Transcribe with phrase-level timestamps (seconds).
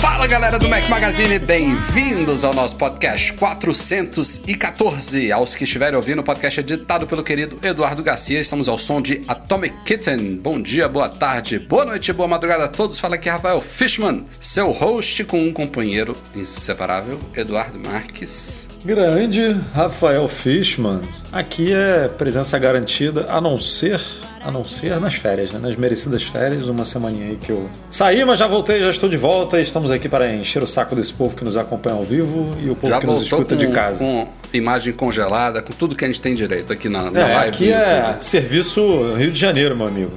[0.00, 5.30] Fala galera do Mac Magazine, bem-vindos ao nosso podcast 414.
[5.30, 8.40] Aos que estiverem ouvindo, o podcast é editado pelo querido Eduardo Garcia.
[8.40, 10.36] Estamos ao som de Atomic Kitten.
[10.36, 12.98] Bom dia, boa tarde, boa noite, boa madrugada a todos.
[12.98, 18.66] Fala aqui Rafael Fishman, seu host com um companheiro inseparável, Eduardo Marques.
[18.82, 21.02] Grande Rafael Fishman.
[21.30, 24.00] Aqui é presença garantida, a não ser.
[24.44, 25.60] A não ser nas férias, né?
[25.62, 29.16] nas merecidas férias, uma semaninha aí que eu saí, mas já voltei, já estou de
[29.16, 32.50] volta e estamos aqui para encher o saco desse povo que nos acompanha ao vivo
[32.60, 34.00] e o povo Já que nos escuta com, de casa.
[34.04, 37.48] com imagem congelada, com tudo que a gente tem direito aqui na, na É, live.
[37.48, 38.20] aqui é YouTube.
[38.24, 40.12] serviço Rio de Janeiro, meu amigo.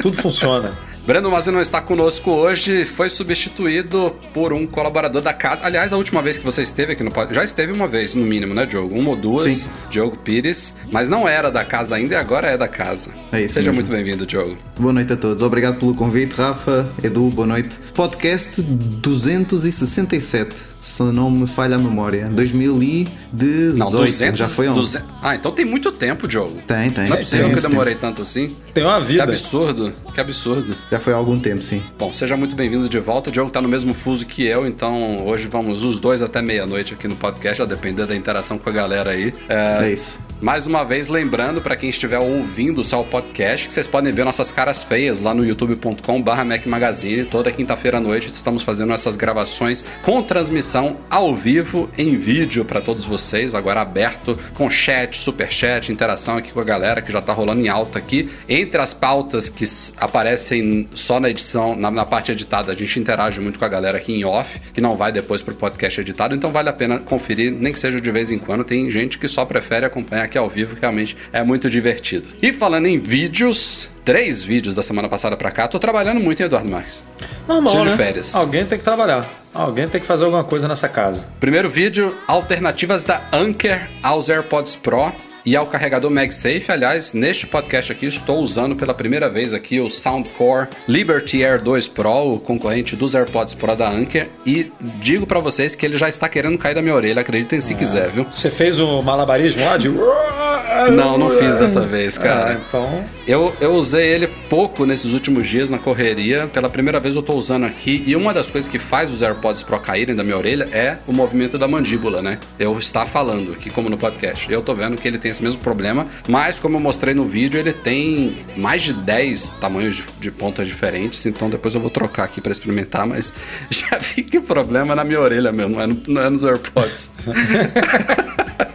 [0.00, 0.70] Tudo funciona.
[1.08, 5.64] Breno Mazzi não está conosco hoje, foi substituído por um colaborador da casa.
[5.64, 8.26] Aliás, a última vez que você esteve aqui no podcast, já esteve uma vez, no
[8.26, 8.94] mínimo, né, Diogo?
[8.94, 9.70] Uma ou duas, Sim.
[9.88, 13.10] Diogo Pires, mas não era da casa ainda e agora é da casa.
[13.32, 13.76] É isso Seja mesmo.
[13.86, 14.58] muito bem-vindo, Diogo.
[14.78, 15.42] Boa noite a todos.
[15.42, 17.70] Obrigado pelo convite, Rafa, Edu, boa noite.
[17.94, 22.28] Podcast 267, se não me falha a memória.
[22.28, 23.78] 2018.
[23.78, 24.80] Não, 200, já foi ontem.
[24.80, 26.56] 200 Ah, então tem muito tempo, Diogo.
[26.66, 27.08] Tem, tem.
[27.08, 28.54] Não é possível tem que eu demorei tanto assim.
[28.72, 29.22] Tem uma Que vida.
[29.24, 30.74] absurdo, que absurdo.
[30.90, 31.82] Já foi há algum tempo, sim.
[31.98, 33.30] Bom, seja muito bem-vindo de volta.
[33.30, 36.94] O Diogo tá no mesmo fuso que eu, então hoje vamos os dois até meia-noite
[36.94, 39.32] aqui no podcast, a depender da interação com a galera aí.
[39.48, 40.20] É, É isso.
[40.40, 44.24] Mais uma vez, lembrando para quem estiver ouvindo só o podcast, que vocês podem ver
[44.24, 47.24] nossas caras feias lá no youtube.com/barra Mac Magazine.
[47.24, 52.80] Toda quinta-feira à noite estamos fazendo essas gravações com transmissão ao vivo em vídeo para
[52.80, 57.20] todos vocês, agora aberto com chat, super chat, interação aqui com a galera que já
[57.20, 58.30] tá rolando em alta aqui.
[58.48, 59.64] Entre as pautas que
[59.96, 63.98] aparecem só na edição, na, na parte editada, a gente interage muito com a galera
[63.98, 67.52] aqui em off, que não vai depois pro podcast editado, então vale a pena conferir,
[67.52, 68.62] nem que seja de vez em quando.
[68.62, 72.28] Tem gente que só prefere acompanhar aqui ao vivo, que realmente é muito divertido.
[72.40, 76.46] E falando em vídeos, três vídeos da semana passada pra cá, tô trabalhando muito em
[76.46, 77.04] Eduardo Marques.
[77.48, 77.96] Normal, Preciso de né?
[77.96, 78.34] férias.
[78.34, 79.26] Alguém tem que trabalhar.
[79.52, 81.26] Alguém tem que fazer alguma coisa nessa casa.
[81.40, 85.12] Primeiro vídeo, alternativas da Anker aos AirPods Pro
[85.44, 86.66] e ao carregador MagSafe.
[86.68, 91.88] Aliás, neste podcast aqui estou usando pela primeira vez aqui o Soundcore Liberty Air 2
[91.88, 96.08] Pro, o concorrente dos AirPods Pro da Anker, e digo pra vocês que ele já
[96.08, 98.24] está querendo cair da minha orelha, acreditem se quiser, viu?
[98.24, 99.88] Você fez o malabarismo lá de.
[100.94, 102.52] Não, não fiz dessa vez, cara.
[102.52, 103.04] Ah, então.
[103.26, 106.46] Eu, eu usei ele pouco nesses últimos dias na correria.
[106.52, 108.02] Pela primeira vez eu tô usando aqui.
[108.06, 111.12] E uma das coisas que faz os AirPods Pro caírem da minha orelha é o
[111.12, 112.38] movimento da mandíbula, né?
[112.58, 114.50] Eu estar falando aqui, como no podcast.
[114.52, 116.06] Eu tô vendo que ele tem esse mesmo problema.
[116.28, 120.66] Mas, como eu mostrei no vídeo, ele tem mais de 10 tamanhos de, de pontas
[120.66, 121.24] diferentes.
[121.26, 123.06] Então depois eu vou trocar aqui pra experimentar.
[123.06, 123.32] Mas
[123.70, 126.30] já vi que o problema é na minha orelha mesmo, não é, no- não é
[126.30, 127.10] nos AirPods.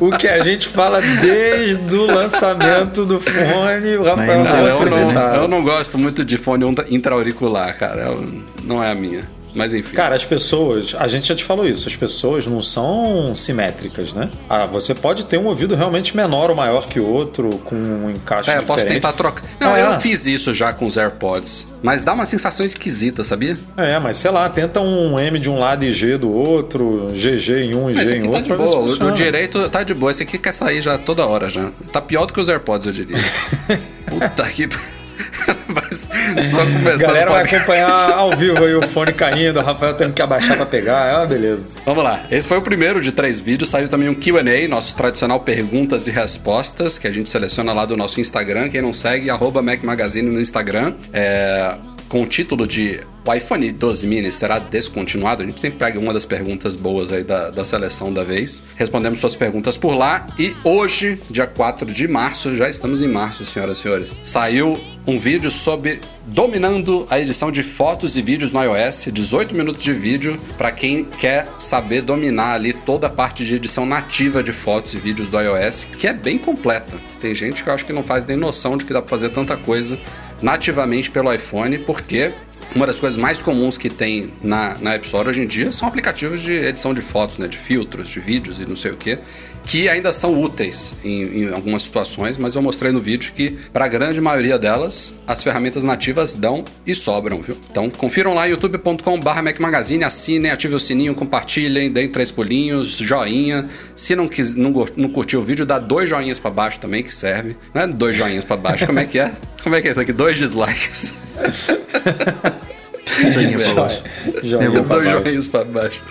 [0.00, 5.12] O que a gente fala desde o lançamento do fone, o Rafael Não, não, eu,
[5.12, 8.02] não, eu não gosto muito de fone intra- intra-auricular, cara.
[8.02, 8.24] Eu-
[8.64, 9.20] não é a minha.
[9.54, 9.94] Mas enfim.
[9.94, 14.28] Cara, as pessoas, a gente já te falou isso, as pessoas não são simétricas, né?
[14.48, 18.10] Ah, você pode ter um ouvido realmente menor ou maior que o outro, com um
[18.10, 19.02] encaixe é, eu posso diferente.
[19.02, 19.42] tentar trocar.
[19.60, 19.82] Não, É.
[19.94, 21.66] eu fiz isso já com os AirPods.
[21.82, 23.56] Mas dá uma sensação esquisita, sabia?
[23.76, 27.62] É, mas sei lá, tenta um M de um lado e G do outro, GG
[27.64, 28.86] em um e G em tá outro, de pra ver se boa.
[29.10, 30.10] O, o direito tá de boa.
[30.12, 31.70] Esse aqui quer sair já toda hora já.
[31.92, 33.16] Tá pior do que os AirPods, eu diria.
[34.06, 34.68] Puta que.
[35.68, 40.22] Mas, começando galera vai acompanhar ao vivo aí o fone caindo, o Rafael tendo que
[40.22, 41.66] abaixar pra pegar, é uma beleza.
[41.84, 43.70] Vamos lá, esse foi o primeiro de três vídeos.
[43.70, 47.96] Saiu também um QA, nosso tradicional perguntas e respostas, que a gente seleciona lá do
[47.96, 48.68] nosso Instagram.
[48.68, 50.94] Quem não segue, arroba Mac Magazine no Instagram.
[51.12, 51.74] É,
[52.12, 55.42] com o título de O iPhone 12 mini será descontinuado?
[55.42, 58.62] A gente sempre pega uma das perguntas boas aí da, da seleção da vez.
[58.76, 60.26] Respondemos suas perguntas por lá.
[60.38, 65.18] E hoje, dia 4 de março, já estamos em março, senhoras e senhores, saiu um
[65.18, 70.38] vídeo sobre dominando a edição de fotos e vídeos no iOS, 18 minutos de vídeo
[70.56, 74.98] para quem quer saber dominar ali toda a parte de edição nativa de fotos e
[74.98, 76.96] vídeos do iOS, que é bem completa.
[77.20, 79.30] Tem gente que eu acho que não faz nem noção de que dá para fazer
[79.30, 79.98] tanta coisa
[80.40, 82.32] nativamente pelo iPhone, porque
[82.74, 85.86] uma das coisas mais comuns que tem na, na App Store hoje em dia são
[85.86, 89.18] aplicativos de edição de fotos, né, de filtros, de vídeos e não sei o que,
[89.64, 93.84] que ainda são úteis em, em algumas situações, mas eu mostrei no vídeo que, para
[93.84, 97.56] a grande maioria delas, as ferramentas nativas dão e sobram, viu?
[97.70, 103.66] Então, confiram lá youtube.com.br Mac Magazine, assinem, ativem o sininho, compartilhem, deem três pulinhos, joinha.
[103.94, 107.12] Se não, quis, não, não curtiu o vídeo, dá dois joinhas para baixo também, que
[107.14, 107.56] serve.
[107.74, 109.32] Não é dois joinhas para baixo, como é que é?
[109.62, 110.12] Como é que é isso aqui?
[110.12, 111.12] Dois dislikes.
[113.30, 114.02] Joinha pra baixo.
[114.42, 115.24] Joinha pra dois baixo.
[115.24, 116.02] joinhas para baixo.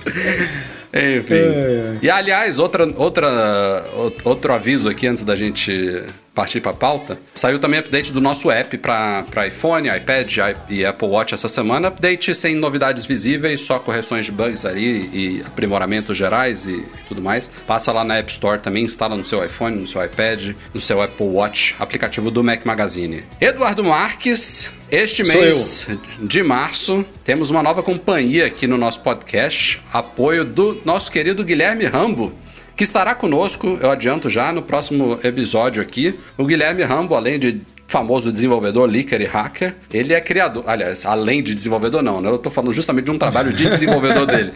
[0.94, 1.36] Enfim.
[1.36, 1.94] É.
[2.02, 7.20] E aliás, outra, outra, out- outro aviso aqui antes da gente partir para a pauta.
[7.36, 10.38] Saiu também update do nosso app para iPhone, iPad
[10.70, 11.90] e Apple Watch essa semana.
[11.90, 17.50] Update sem novidades visíveis, só correções de bugs ali e aprimoramentos gerais e tudo mais.
[17.68, 21.02] Passa lá na App Store também, instala no seu iPhone, no seu iPad, no seu
[21.02, 23.24] Apple Watch, aplicativo do Mac Magazine.
[23.40, 25.88] Eduardo Marques, este Sou mês
[26.20, 31.86] de março, temos uma nova companhia aqui no nosso podcast, apoio do nosso querido Guilherme
[31.86, 32.34] Rambo,
[32.82, 36.18] que estará conosco, eu adianto já, no próximo episódio aqui.
[36.36, 41.44] O Guilherme Rambo, além de famoso desenvolvedor, leaker e hacker, ele é criador, aliás, além
[41.44, 42.28] de desenvolvedor não, né?
[42.28, 44.52] Eu tô falando justamente de um trabalho de desenvolvedor dele.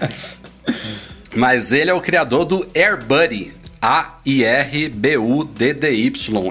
[1.35, 3.53] Mas ele é o criador do AirBuddy.
[3.79, 4.91] A-I-R-B-U-D-D-Y,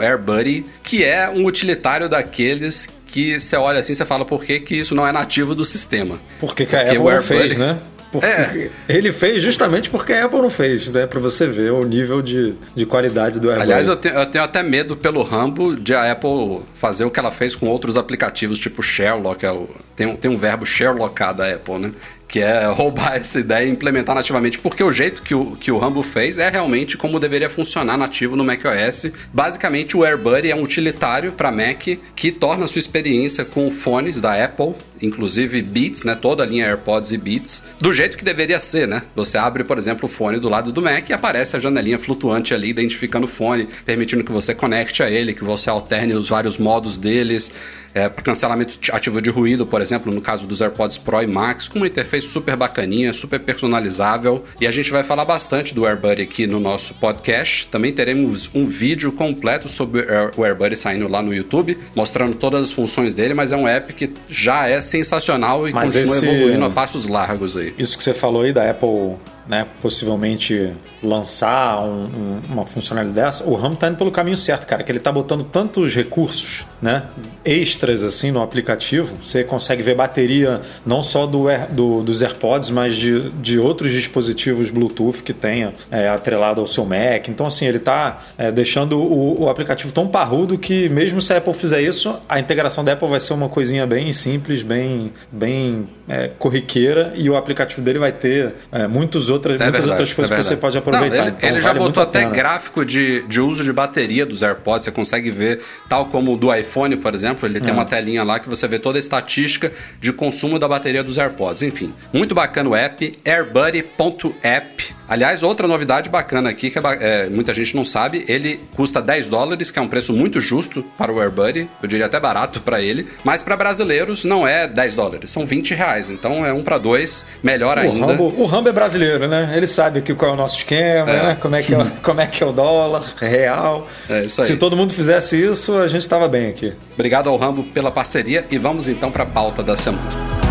[0.01, 4.77] AirBuddy, que é um utilitário daqueles que você olha assim e fala por que, que
[4.77, 6.21] isso não é nativo do sistema.
[6.39, 7.81] Porque, que a Apple fez, né?
[8.21, 8.71] Porque É.
[8.89, 11.07] Ele fez justamente porque a Apple não fez, né?
[11.07, 13.73] Pra você ver o nível de, de qualidade do AirBuddy.
[13.73, 17.19] Aliás, eu tenho, eu tenho até medo pelo Rambo de a Apple fazer o que
[17.21, 19.45] ela fez com outros aplicativos, tipo Sherlock.
[19.45, 21.93] é o- tem, um, tem um verbo Sherlockar da Apple, né?
[22.27, 24.59] Que é roubar essa ideia e implementar nativamente.
[24.59, 28.35] Porque o jeito que o, que o Rambo fez é realmente como deveria funcionar nativo
[28.35, 29.07] no macOS.
[29.33, 34.21] Basicamente, o AirBuddy é um utilitário para Mac que torna a sua experiência com fones
[34.21, 34.73] da Apple,
[35.03, 36.15] inclusive Beats, né?
[36.15, 39.03] Toda a linha AirPods e Beats, do jeito que deveria ser, né?
[39.15, 42.55] Você abre, por exemplo, o fone do lado do Mac e aparece a janelinha flutuante
[42.55, 46.59] ali, identificando o fone, permitindo que você conecte a ele, que você alterne os vários
[46.59, 47.51] modos deles.
[47.95, 51.79] É, cancelamento ativo de ruído, por exemplo, no caso dos AirPods Pro e Max, com
[51.79, 54.45] uma interface super bacaninha, super personalizável.
[54.61, 57.69] E a gente vai falar bastante do AirBuddy aqui no nosso podcast.
[57.69, 60.05] Também teremos um vídeo completo sobre
[60.37, 63.93] o AirBuddy saindo lá no YouTube, mostrando todas as funções dele, mas é um app
[63.93, 67.75] que já é sensacional e Mas continua esse- evoluindo a passos largos aí.
[67.77, 69.17] Isso que você falou aí da Apple,
[69.49, 74.67] né, possivelmente lançar um- um- uma funcionalidade dessa, o RAM tá indo pelo caminho certo,
[74.67, 77.05] cara, que ele tá botando tantos recursos, né,
[77.45, 79.17] extras assim no aplicativo.
[79.23, 83.91] Você consegue ver bateria não só do, Air- do- dos AirPods, mas de, de outros
[83.93, 87.29] dispositivos Bluetooth que tenha é, atrelado ao seu Mac.
[87.29, 91.39] Então, assim, ele tá é, deixando o, o aplicativo tão parrudo que mesmo se a
[91.39, 95.89] Apple fizer isso, a integração da Apple vai ser uma coisinha bem simples, bem, bem
[96.09, 100.13] é, corriqueira e o aplicativo dele vai ter é, muitos outras, É muitas verdade, outras
[100.15, 101.17] coisas é que você pode aproveitar.
[101.17, 104.25] Não, ele Então, ele já vale muito botou até gráfico de, de uso de bateria
[104.25, 104.85] dos AirPods.
[104.85, 107.73] Você consegue ver, tal como o do iPhone, por exemplo, ele tem É.
[107.73, 109.71] uma telinha lá que você vê toda a estatística
[110.01, 111.63] de consumo da bateria dos AirPods.
[111.63, 114.95] Enfim, muito bacana o app, airbuddy.app.
[115.07, 119.29] Aliás, outra novidade bacana aqui, que é é, muita gente não sabe, ele custa 10
[119.29, 122.81] dólares, que é um preço muito justo para o AirBuddy, eu diria até barato para
[122.81, 126.79] ele, mas para brasileiros não é 10 dólares, são 20 reais, então é um para
[126.79, 128.07] dois, melhor O ainda.
[128.07, 129.53] Rambo, o Rambo é brasileiro, né?
[129.57, 131.23] Ele sabe aqui qual é o nosso esquema, É.
[131.29, 131.37] né?
[131.41, 133.87] Como é, que é, o- como é que é o dólar real.
[134.09, 134.47] É isso aí.
[134.47, 136.73] Se todo mundo fizesse isso, a gente estava bem aqui.
[136.95, 140.44] Obrigado ao Rambo pela parceria e vamos então para a pauta da semana.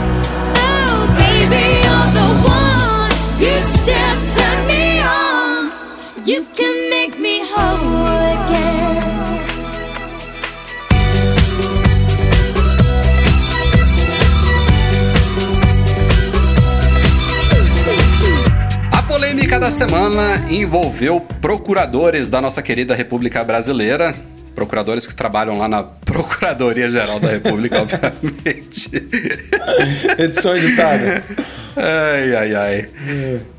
[19.64, 24.14] Da semana envolveu procuradores da nossa querida República Brasileira.
[24.54, 28.92] Procuradores que trabalham lá na Procuradoria Geral da República, obviamente.
[30.20, 31.24] Edição editada.
[31.78, 32.90] Ai, ai, ai.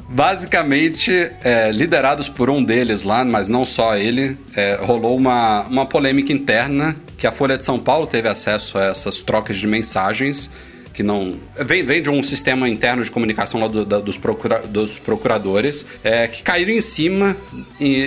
[0.07, 5.87] Basicamente, é, liderados por um deles lá, mas não só ele, é, rolou uma, uma
[5.87, 10.51] polêmica interna que a Folha de São Paulo teve acesso a essas trocas de mensagens
[10.95, 11.35] que não.
[11.67, 15.85] Vem, vem de um sistema interno de comunicação lá do- da- dos, procura- dos procuradores,
[16.05, 17.37] é, que caíram em cima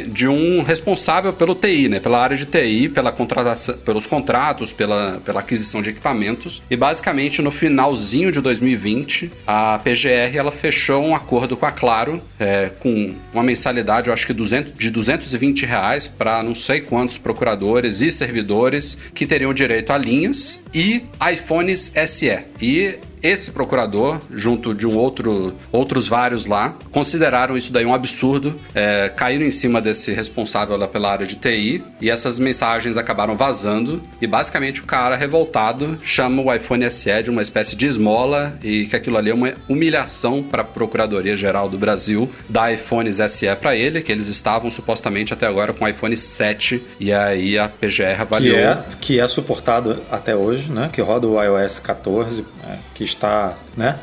[0.10, 2.00] de um responsável pelo TI, né?
[2.00, 6.62] Pela área de TI, pela contratação, pelos contratos, pela, pela aquisição de equipamentos.
[6.70, 12.22] E basicamente no finalzinho de 2020, a PGR ela fechou um acordo com a Claro,
[12.39, 17.17] é, com uma mensalidade, eu acho que 200, de 220 reais para não sei quantos
[17.17, 21.03] procuradores e servidores que teriam direito a linhas e
[21.34, 22.39] iPhones SE.
[22.60, 23.07] 咦。
[23.22, 29.46] Esse procurador, junto de um outro, outros vários lá, consideraram isso daí um absurdo, é, caíram
[29.46, 34.28] em cima desse responsável lá pela área de TI e essas mensagens acabaram vazando e
[34.28, 38.96] basicamente o cara revoltado chama o iPhone SE de uma espécie de esmola e que
[38.96, 43.76] aquilo ali é uma humilhação para a Procuradoria Geral do Brasil dar iPhones SE para
[43.76, 48.16] ele, que eles estavam supostamente até agora com o iPhone 7 e aí a PGR
[48.16, 50.90] Que avaliou é, que é suportado até hoje, né?
[50.92, 52.57] Que roda o iOS 14, é,
[52.94, 53.98] que está, né?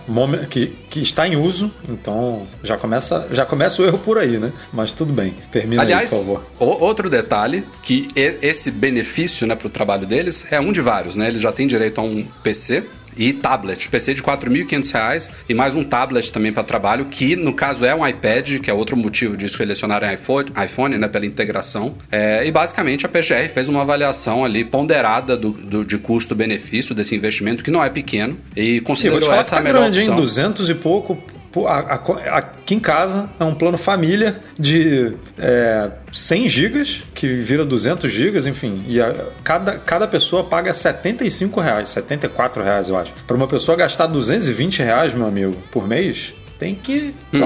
[0.50, 1.70] Que, que está em uso.
[1.88, 4.52] Então já começa, já começa o erro por aí, né?
[4.72, 5.34] Mas tudo bem.
[5.50, 6.44] Termina Aliás, aí, por favor.
[6.60, 11.16] o- outro detalhe, que esse benefício né, para o trabalho deles é um de vários,
[11.16, 11.28] né?
[11.28, 12.84] Eles já têm direito a um PC
[13.16, 13.88] e tablet.
[13.88, 17.94] PC de 4.500 reais e mais um tablet também para trabalho, que no caso é
[17.94, 21.94] um iPad, que é outro motivo de selecionarem iPhone, iPhone né, pela integração.
[22.10, 27.14] É, e basicamente a PGR fez uma avaliação ali ponderada do, do- de custo-benefício desse
[27.14, 30.04] investimento, que não é pequeno, e considerou te falar que essa tá melhor grande, hein?
[30.04, 30.16] opção.
[30.16, 31.22] 200 e pouco.
[31.66, 38.46] Aqui em casa é um plano família de é, 100 gigas, que vira 200 gigas,
[38.46, 38.84] enfim.
[38.88, 43.12] E a- cada, cada pessoa paga 75 reais, 74 reais, eu acho.
[43.26, 47.14] Para uma pessoa gastar 220 reais, meu amigo, por mês, tem que.
[47.32, 47.40] Hum.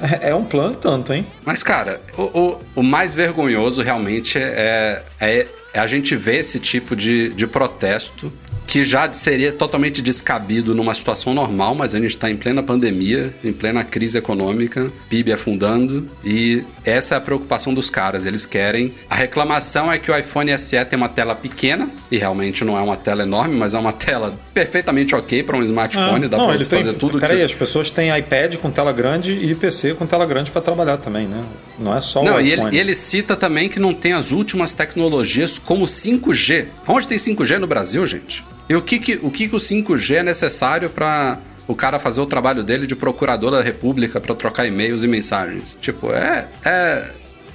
[0.00, 1.24] É, é um plano tanto, hein?
[1.44, 6.58] Mas, cara, o, o, o mais vergonhoso realmente é, é, é a gente ver esse
[6.58, 8.32] tipo de, de protesto
[8.66, 13.34] que já seria totalmente descabido numa situação normal, mas a gente está em plena pandemia,
[13.44, 18.24] em plena crise econômica, PIB afundando, e essa é a preocupação dos caras.
[18.24, 18.92] Eles querem.
[19.08, 22.80] A reclamação é que o iPhone SE tem uma tela pequena, e realmente não é
[22.80, 26.46] uma tela enorme, mas é uma tela perfeitamente ok para um smartphone, dá Ah, não,
[26.48, 29.32] para você tem, fazer tudo que Peraí, você as pessoas têm iPad com tela grande
[29.32, 31.42] e PC com tela grande para trabalhar também, né?
[31.78, 32.68] Não é só Não, o e iPhone.
[32.68, 36.66] ele, e ele cita também que não tem as últimas tecnologias como 5G.
[36.86, 38.44] Onde tem 5G no Brasil, gente?
[38.68, 42.20] E o que, que, o, que, que o 5G é necessário para o cara fazer
[42.20, 45.76] o trabalho dele de procurador da República para trocar e-mails e mensagens?
[45.80, 46.48] Tipo, é.
[46.64, 47.10] é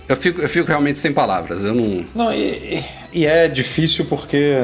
[0.08, 1.64] eu, fico, eu fico realmente sem palavras.
[1.64, 2.06] Eu não.
[2.16, 2.84] Não, e,
[3.14, 4.56] e- é difícil porque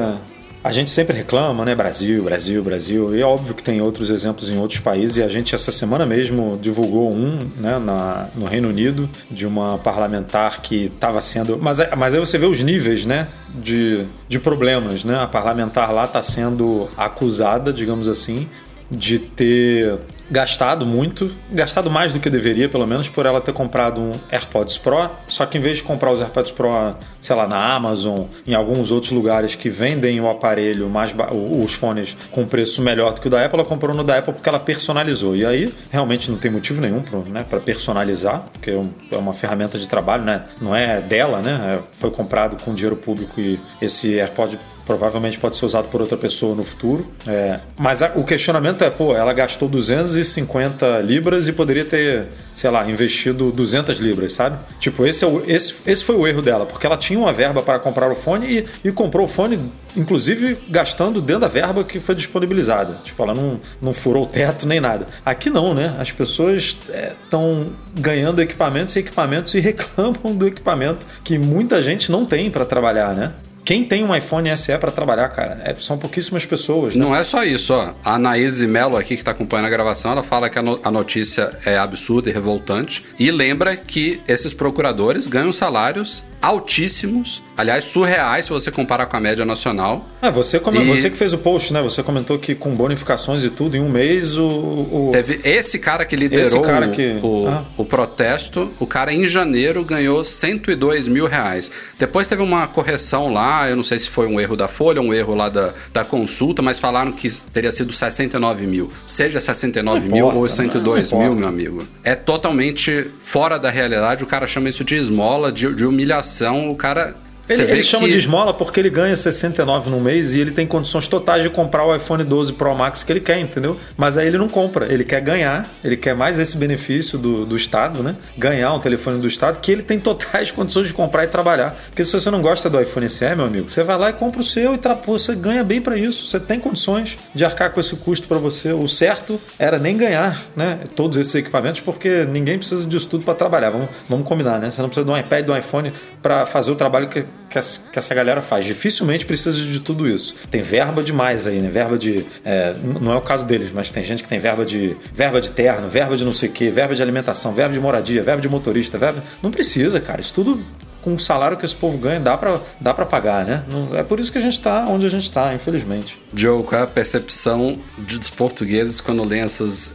[0.64, 1.74] a gente sempre reclama, né?
[1.74, 3.14] Brasil, Brasil, Brasil.
[3.14, 5.18] E é óbvio que tem outros exemplos em outros países.
[5.18, 9.76] E a gente, essa semana mesmo, divulgou um né, na, no Reino Unido de uma
[9.76, 11.58] parlamentar que estava sendo.
[11.60, 13.28] Mas, é- mas aí você vê os níveis, né?
[13.54, 15.18] De, de problemas, né?
[15.22, 18.48] A parlamentar lá está sendo acusada, digamos assim,
[18.90, 19.98] de ter
[20.30, 24.78] gastado muito, gastado mais do que deveria, pelo menos, por ela ter comprado um AirPods
[24.78, 25.10] Pro.
[25.28, 28.90] Só que em vez de comprar os AirPods Pro, sei lá, na Amazon, em alguns
[28.90, 31.14] outros lugares que vendem o aparelho mais
[31.62, 34.32] os fones com preço melhor do que o da Apple, ela comprou no da Apple
[34.32, 35.36] porque ela personalizou.
[35.36, 39.78] E aí realmente não tem motivo nenhum para né, personalizar, porque é é uma ferramenta
[39.78, 40.44] de trabalho, né?
[40.60, 41.78] Não é dela, né?
[41.78, 46.16] É- Foi comprado com dinheiro público e esse AirPod provavelmente pode ser usado por outra
[46.16, 47.06] pessoa no futuro.
[47.26, 52.70] É, mas a- o questionamento é, pô, ela gastou 250 libras e poderia ter, sei
[52.70, 54.58] lá, investido 200 libras, sabe?
[54.78, 57.62] Tipo, esse, é o, esse, esse foi o erro dela, porque ela tinha uma verba
[57.62, 61.98] para comprar o fone e, e comprou o fone, inclusive gastando dentro da verba que
[62.00, 62.94] foi disponibilizada.
[63.02, 65.06] Tipo, ela não, não furou o teto nem nada.
[65.24, 65.96] Aqui não, né?
[65.98, 66.76] As pessoas
[67.24, 67.66] estão
[67.98, 73.14] ganhando equipamentos e equipamentos e reclamam do equipamento que muita gente não tem para trabalhar,
[73.14, 73.32] né?
[73.64, 75.60] Quem tem um iPhone SE para trabalhar, cara?
[75.64, 77.02] É, são pouquíssimas pessoas, né?
[77.04, 77.94] Não é só isso, ó.
[78.04, 80.90] A Anaís Melo aqui, que está acompanhando a gravação, ela fala que a, no- a
[80.90, 83.04] notícia é absurda e revoltante.
[83.18, 89.20] E lembra que esses procuradores ganham salários altíssimos, aliás, surreais se você comparar com a
[89.20, 90.08] média nacional.
[90.20, 91.80] Ah, você, come- E- você que fez o post, né?
[91.82, 94.44] Você comentou que com bonificações e tudo, em um mês o.
[94.46, 97.64] o- Teve esse cara que liderou cara o- que- o, ah.
[97.76, 101.70] o protesto, o cara em janeiro ganhou 102 mil reais.
[101.98, 105.12] Depois teve uma correção lá, eu não sei se foi um erro da Folha, um
[105.12, 108.90] erro lá da, da consulta, mas falaram que teria sido 69 mil.
[109.06, 111.40] Seja 69 Não mil importa, ou 102 não mil, importa.
[111.40, 111.86] meu amigo.
[112.02, 116.76] É totalmente fora da realidade, o cara chama isso de esmola, de, de humilhação, o
[116.76, 117.14] cara
[117.48, 120.66] Ele, ele chama que- de esmola porque ele ganha 69 no mês e ele tem
[120.66, 123.76] condições totais de comprar o iPhone 12 Pro Max que ele quer, entendeu?
[123.96, 127.56] Mas aí ele não compra, ele quer ganhar, ele quer mais esse benefício do, do
[127.56, 128.16] Estado, né?
[128.38, 131.76] Ganhar um telefone do Estado que ele tem totais condições de comprar e trabalhar.
[131.86, 134.40] Porque se você não gosta do iPhone SE, meu amigo, você vai lá e compra
[134.40, 136.28] o seu e tra- você ganha bem pra isso.
[136.28, 138.72] Você tem condições de arcar com esse custo pra você.
[138.72, 140.78] O certo era nem ganhar, né?
[140.96, 143.70] Todos esses equipamentos, porque ninguém precisa disso tudo pra trabalhar.
[143.70, 144.70] Vamos, vamos combinar, né?
[144.70, 147.58] Você não precisa de um iPad, de um iPhone pra fazer o trabalho que, que,
[147.58, 148.64] essa, que essa galera faz.
[148.66, 150.34] Dificilmente precisa de tudo isso.
[150.50, 151.68] Tem verba demais aí, né?
[151.68, 152.24] Verba de.
[152.44, 155.50] é, não é o caso deles, mas tem gente que tem verba de verba de
[155.50, 158.48] terno, verba de não sei o quê, verba de alimentação, verba de moradia, verba de
[158.48, 159.22] motorista, verba.
[159.42, 160.20] Não precisa, cara.
[160.20, 160.64] Isso tudo
[161.02, 163.62] com o salário que esse povo ganha, dá pra, dá pra pagar, né?
[163.70, 166.18] Não- é por isso que a gente tá onde a gente tá, infelizmente.
[166.34, 169.90] Joe, qual é a percepção de- dos portugueses quando leem essas,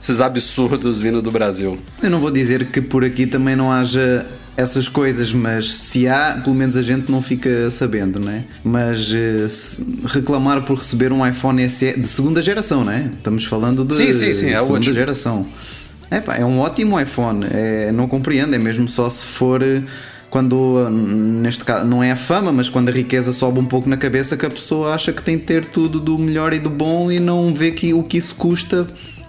[0.00, 1.78] esses absurdos vindo do Brasil?
[2.02, 6.40] Eu não vou dizer que por aqui também não haja essas coisas, mas se há,
[6.42, 8.44] pelo menos a gente não fica sabendo, não é?
[8.64, 9.46] Mas eh,
[10.06, 13.10] reclamar por receber um iPhone SE de segunda geração, não é?
[13.14, 14.94] Estamos falando de Sim, sim, sim, é segunda último.
[14.94, 15.46] geração.
[16.10, 19.82] É, pá, é um ótimo iPhone, é, não compreendo, é mesmo só se for eh,
[20.30, 23.96] quando, neste caso, não é a fama, mas quando a riqueza sobe um pouco na
[23.96, 27.10] cabeça que a pessoa acha que tem de ter tudo do melhor e do bom
[27.10, 28.86] e não vê que, o que isso custa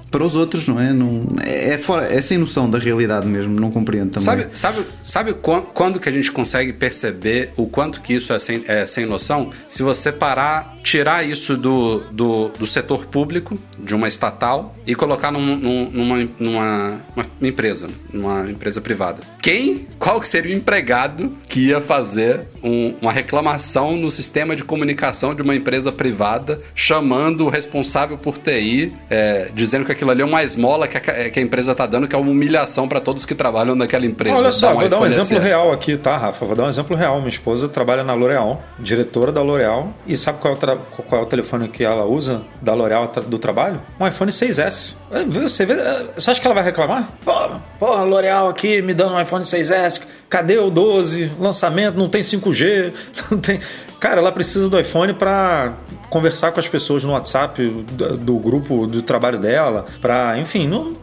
[0.10, 0.94] para os outros, não é?
[0.94, 4.26] Não, é, é fora, é sem noção da realidade mesmo, não compreendo também.
[4.26, 8.40] Sabe, sabe, sabe quan- quando que a gente consegue perceber o quanto que isso é
[8.40, 9.50] sem, é sem noção?
[9.68, 15.32] Se você parar, tirar isso do, do, do setor público, de uma estatal, e colocar
[15.32, 19.22] num- num- numa, numa uma empresa, numa empresa privada.
[19.42, 24.64] Quem, qual que seria o empregado que ia fazer um- uma reclamação no sistema de
[24.64, 30.22] comunicação de uma empresa privada, chamando o responsável por TI, é, dizendo que aquilo ali
[30.22, 33.02] é uma esmola que a, que a empresa está dando, que é uma humilhação para
[33.02, 34.36] todos que trabalham naquela empresa.
[34.38, 36.46] Olha só, Dá vou dar um exemplo real aqui, tá, Rafa?
[36.46, 37.18] Vou dar um exemplo real.
[37.18, 39.92] Minha esposa trabalha na L'Oréal, diretora da L'Oréal.
[40.06, 43.38] E sabe qual é, tra- qual é o telefone que ela usa da L'Oréal do
[43.38, 43.82] trabalho?
[44.00, 44.96] Um iPhone 6S.
[45.12, 47.10] É, Você, vê, é, você acha que ela vai reclamar?
[47.26, 47.34] Pô,
[47.80, 50.02] porra, L'Oréal aqui me dando um iPhone 6S.
[50.30, 51.32] Cadê o 12?
[51.40, 52.94] Lançamento, não tem 5G,
[53.32, 53.60] não tem.
[54.00, 55.74] Cara, ela precisa do iPhone para
[56.10, 60.94] conversar com as pessoas no WhatsApp do, do grupo do trabalho dela, para, enfim, não,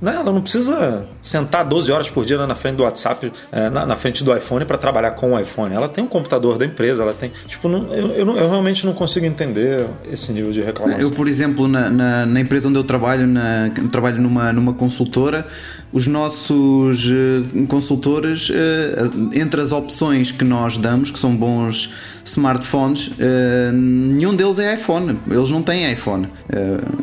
[0.00, 3.86] né, ela não precisa sentar 12 horas por dia na frente do WhatsApp, é, na,
[3.86, 5.74] na frente do iPhone para trabalhar com o iPhone.
[5.74, 7.30] Ela tem um computador da empresa, ela tem.
[7.46, 11.00] Tipo, não- eu, eu eu realmente não consigo entender esse nível de reclamação.
[11.00, 15.46] Eu, por exemplo, na, na, na empresa onde eu trabalho, na, trabalho numa, numa consultora,
[15.92, 21.92] os nossos eh, consultores, eh, entre as opções que nós damos, que são bons
[22.24, 25.18] smartphones, eh, nenhum deles é iPhone.
[25.30, 26.28] Eles não têm iPhone.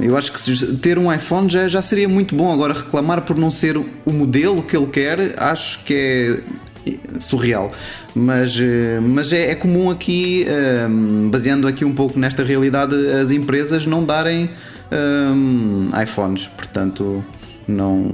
[0.02, 2.52] Eu acho que ter um iPhone já, já seria muito bom.
[2.62, 6.44] Agora, reclamar por não ser o modelo que ele quer, acho que
[6.86, 7.72] é surreal.
[8.14, 10.88] Mas, eh, mas é, é comum aqui, eh,
[11.32, 14.48] baseando aqui um pouco nesta realidade, as empresas não darem
[14.92, 16.50] eh, iPhones.
[16.50, 17.26] Portanto,
[17.68, 18.12] não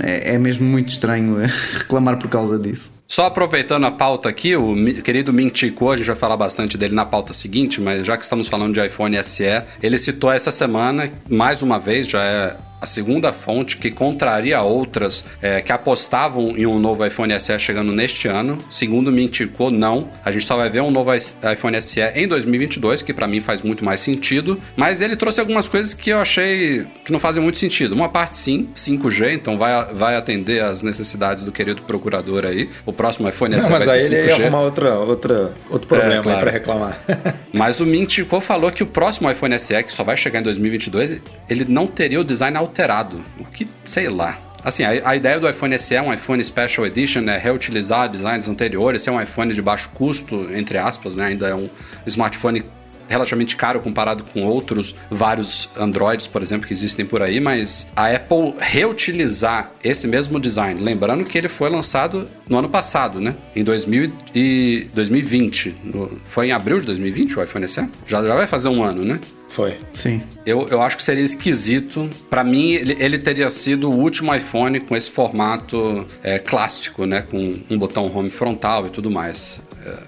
[0.00, 1.36] é, é mesmo muito estranho
[1.78, 2.97] reclamar por causa disso.
[3.10, 7.06] Só aproveitando a pauta aqui, o querido Ming a gente vai falar bastante dele na
[7.06, 9.44] pauta seguinte, mas já que estamos falando de iPhone SE,
[9.82, 15.24] ele citou essa semana, mais uma vez, já é a segunda fonte que contraria outras
[15.42, 18.58] é, que apostavam em um novo iPhone SE chegando neste ano.
[18.70, 19.12] Segundo
[19.56, 20.08] Kuo, não.
[20.24, 23.62] A gente só vai ver um novo iPhone SE em 2022, que para mim faz
[23.62, 24.60] muito mais sentido.
[24.76, 27.94] Mas ele trouxe algumas coisas que eu achei que não fazem muito sentido.
[27.94, 32.68] Uma parte sim, 5G, então vai, vai atender às necessidades do querido procurador aí.
[32.86, 34.42] O próximo iPhone SE Não, mas aí ele ia 5G.
[34.42, 36.40] arrumar outra, outra, outro problema É, claro.
[36.40, 36.98] pra reclamar.
[37.54, 37.86] Mas o
[38.28, 41.86] Kuo falou que o próximo iPhone SE, que só vai chegar em 2022, ele não
[41.86, 43.22] teria o design alterado.
[43.38, 44.36] O que, sei lá.
[44.62, 49.02] Assim, a, a ideia do iPhone SE, um iPhone Special Edition, é reutilizar designs anteriores,
[49.02, 51.26] ser um iPhone de baixo custo, entre aspas, né?
[51.26, 51.70] Ainda é um
[52.06, 52.64] smartphone
[53.08, 58.08] relativamente caro comparado com outros vários Androids, por exemplo, que existem por aí, mas a
[58.14, 63.34] Apple reutilizar esse mesmo design, lembrando que ele foi lançado no ano passado, né?
[63.54, 65.74] Em 2000 e 2020.
[65.84, 67.84] No- foi em abril de 2020 o iPhone SE?
[68.06, 69.18] Já, já vai fazer um ano, né?
[69.48, 69.78] Foi.
[69.94, 70.22] Sim.
[70.44, 72.08] Eu, eu acho que seria esquisito.
[72.28, 77.22] Pra mim, ele, ele teria sido o último iPhone com esse formato é, clássico, né?
[77.22, 79.62] Com um botão home frontal e tudo mais.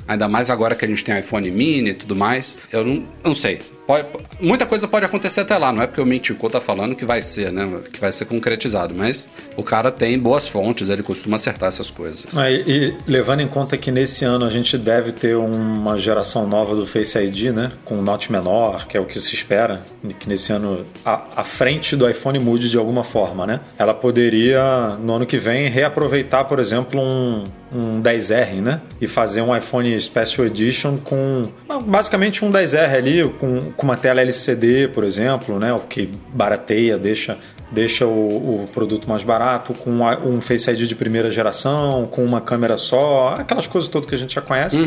[0.06, 2.56] Ainda mais agora que a gente tem iPhone mini e tudo mais.
[2.72, 3.60] Eu não, não sei.
[3.90, 4.06] Pode-
[4.40, 7.22] muita coisa pode acontecer até lá, não é porque o Mintico tá falando que vai
[7.22, 7.68] ser, né?
[7.92, 12.26] Que vai ser concretizado, mas o cara tem boas fontes, ele costuma acertar essas coisas.
[12.32, 16.74] Mas, e levando em conta que nesse ano a gente deve ter uma geração nova
[16.74, 17.70] do Face ID, né?
[17.84, 19.80] Com um Note menor, que é o que se espera,
[20.18, 23.60] que nesse ano a, a frente do iPhone mude de alguma forma, né?
[23.78, 28.80] Ela poderia, no ano que vem, reaproveitar, por exemplo, um, um 10R, né?
[29.00, 31.48] E fazer um iPhone Special Edition com
[31.86, 35.72] basicamente um 10R ali, com, com uma tela LCD, por exemplo, né?
[35.72, 37.38] O que barateia, deixa
[37.72, 39.90] deixa o, o produto mais barato, com
[40.24, 44.18] um Face ID de primeira geração, com uma câmera só, aquelas coisas todas que a
[44.18, 44.78] gente já conhece,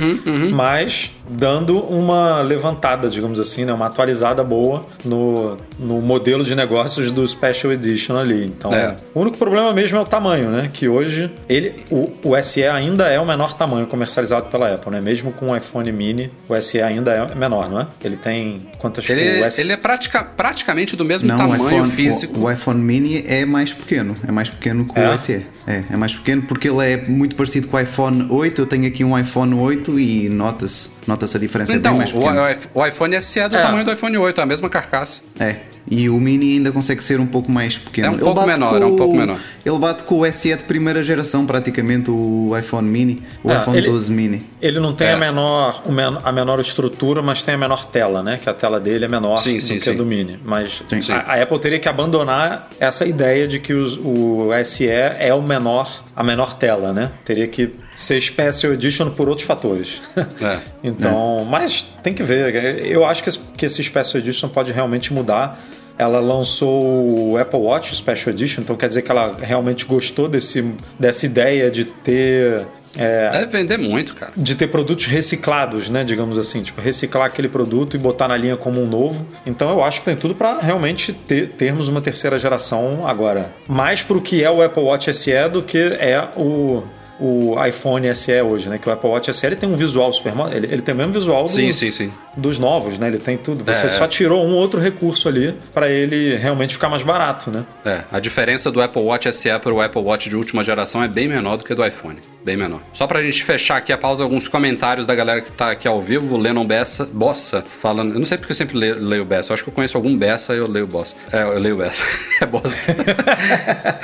[0.51, 7.11] mas dando uma levantada, digamos assim, né, uma atualizada boa no, no modelo de negócios
[7.11, 8.45] do Special Edition ali.
[8.45, 8.95] Então, É.
[9.13, 10.69] o único problema mesmo é o tamanho, né?
[10.73, 15.01] Que hoje ele, o, o SE ainda é o menor tamanho comercializado pela Apple, né?
[15.01, 17.87] Mesmo com o iPhone Mini, o SE ainda é menor, não é?
[18.03, 21.65] Ele tem quantas Ele, o S- ele é pratica- praticamente do mesmo Não, o tamanho
[21.67, 22.39] iPhone, físico.
[22.39, 24.13] O, o iPhone Mini é mais pequeno.
[24.27, 25.09] É mais pequeno que É?
[25.09, 25.45] o SE.
[25.65, 28.62] É, é mais pequeno porque ele é muito parecido com o iPhone 8.
[28.62, 31.73] Eu tenho aqui um iPhone 8 e nota-se nota-se a diferença.
[31.73, 32.41] é Então, bem mais o, pequeno.
[32.73, 33.62] o- o iPhone SE é do É.
[33.62, 35.21] tamanho do iPhone 8, é a mesma carcaça.
[35.39, 35.57] É.
[35.89, 38.07] E o Mini ainda consegue ser um pouco mais pequeno.
[38.07, 39.37] É um Ele pouco bate menor, com é um pouco menor.
[39.65, 43.21] Ele bate com o SE de primeira geração, praticamente, o iPhone Mini.
[43.43, 44.41] O É, iPhone ele- 12 Mini.
[44.61, 45.13] Ele não tem É.
[45.13, 45.83] a, menor,
[46.23, 48.39] a menor estrutura, mas tem a menor tela, né?
[48.41, 49.97] Que a tela dele é menor Sim, do sim, que a sim.
[49.97, 50.39] do Mini.
[50.45, 51.01] Mas Sim.
[51.01, 51.11] Sim.
[51.11, 55.41] a, a Apple teria que abandonar essa ideia de que os- o SE é o
[55.41, 57.12] menor, a menor tela, né?
[57.26, 60.02] Teria que ser Special Edition por outros fatores.
[60.41, 60.60] É.
[60.84, 62.86] então, mas tem que ver.
[62.86, 65.60] Eu acho que esse, que esse Special Edition pode realmente mudar.
[65.97, 70.73] Ela lançou o Apple Watch Special Edition, então quer dizer que ela realmente gostou desse,
[70.99, 72.65] dessa ideia de ter
[72.97, 74.32] é, Deve vender muito, cara.
[74.36, 76.03] de ter produtos reciclados, né?
[76.03, 79.25] Digamos assim, tipo, reciclar aquele produto e botar na linha como um novo.
[79.45, 83.51] Então eu acho que tem tudo para realmente ter- termos uma terceira geração agora.
[83.67, 86.84] Mais pro que é o Apple Watch SE do que é o,
[87.19, 88.78] o iPhone SE hoje, né?
[88.78, 90.34] Que o Apple Watch SE ele tem um visual super.
[90.52, 92.12] Ele, ele tem o mesmo visual do- Sim, sim, sim.
[92.36, 93.08] dos novos, né?
[93.08, 93.63] Ele tem tudo.
[93.63, 94.08] Você É, só é.
[94.08, 97.63] tirou um outro recurso ali para ele realmente ficar mais barato, né?
[97.86, 101.08] É, a diferença do Apple Watch SE para o Apple Watch de última geração é
[101.08, 102.17] bem menor do que do iPhone.
[102.43, 102.82] Bem menor.
[102.93, 106.02] Só pra gente fechar aqui a pauta, alguns comentários da galera que tá aqui ao
[106.02, 106.36] vivo.
[106.36, 108.12] O Lennon Bessa, Bossa, falando.
[108.13, 109.52] Eu não sei porque eu sempre leio, leio Bessa.
[109.52, 111.15] Eu acho que eu conheço algum Bessa e eu leio Bossa.
[111.32, 112.04] É, eu leio Bessa.
[112.41, 112.93] é Bossa.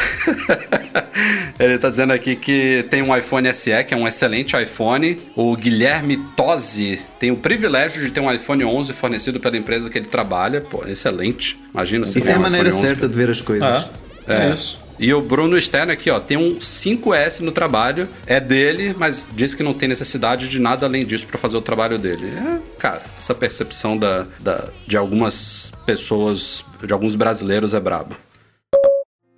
[1.59, 5.17] Ele tá dizendo aqui que tem um iPhone SE, que é um excelente iPhone.
[5.35, 9.97] O Guilherme Tosi tem o privilégio de ter um iPhone 11 fornecido pela empresa que
[9.97, 10.61] ele trabalha.
[10.61, 11.57] Pô, excelente.
[11.73, 12.87] Imagina se Isso é a um maneira iPhone 11.
[12.95, 13.87] certa de ver as coisas.
[14.27, 14.79] É, é isso.
[14.99, 19.53] E o Bruno Stern aqui, ó, tem um 5S no trabalho, é dele, mas diz
[19.53, 22.27] que não tem necessidade de nada além disso pra fazer o trabalho dele.
[22.27, 28.13] É, cara, essa percepção da, da- de algumas pessoas, de alguns brasileiros é brabo.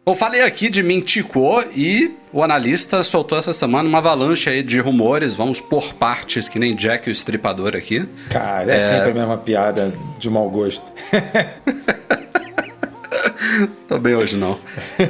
[0.04, 4.80] Eu falei aqui de Mintico e o analista soltou essa semana uma avalanche aí de
[4.80, 8.04] rumores, vamos por partes, que nem Jack o Estripador aqui.
[8.32, 10.92] Cara, é, sempre a mesma piada de mau gosto.
[13.92, 14.58] Tô bem hoje não.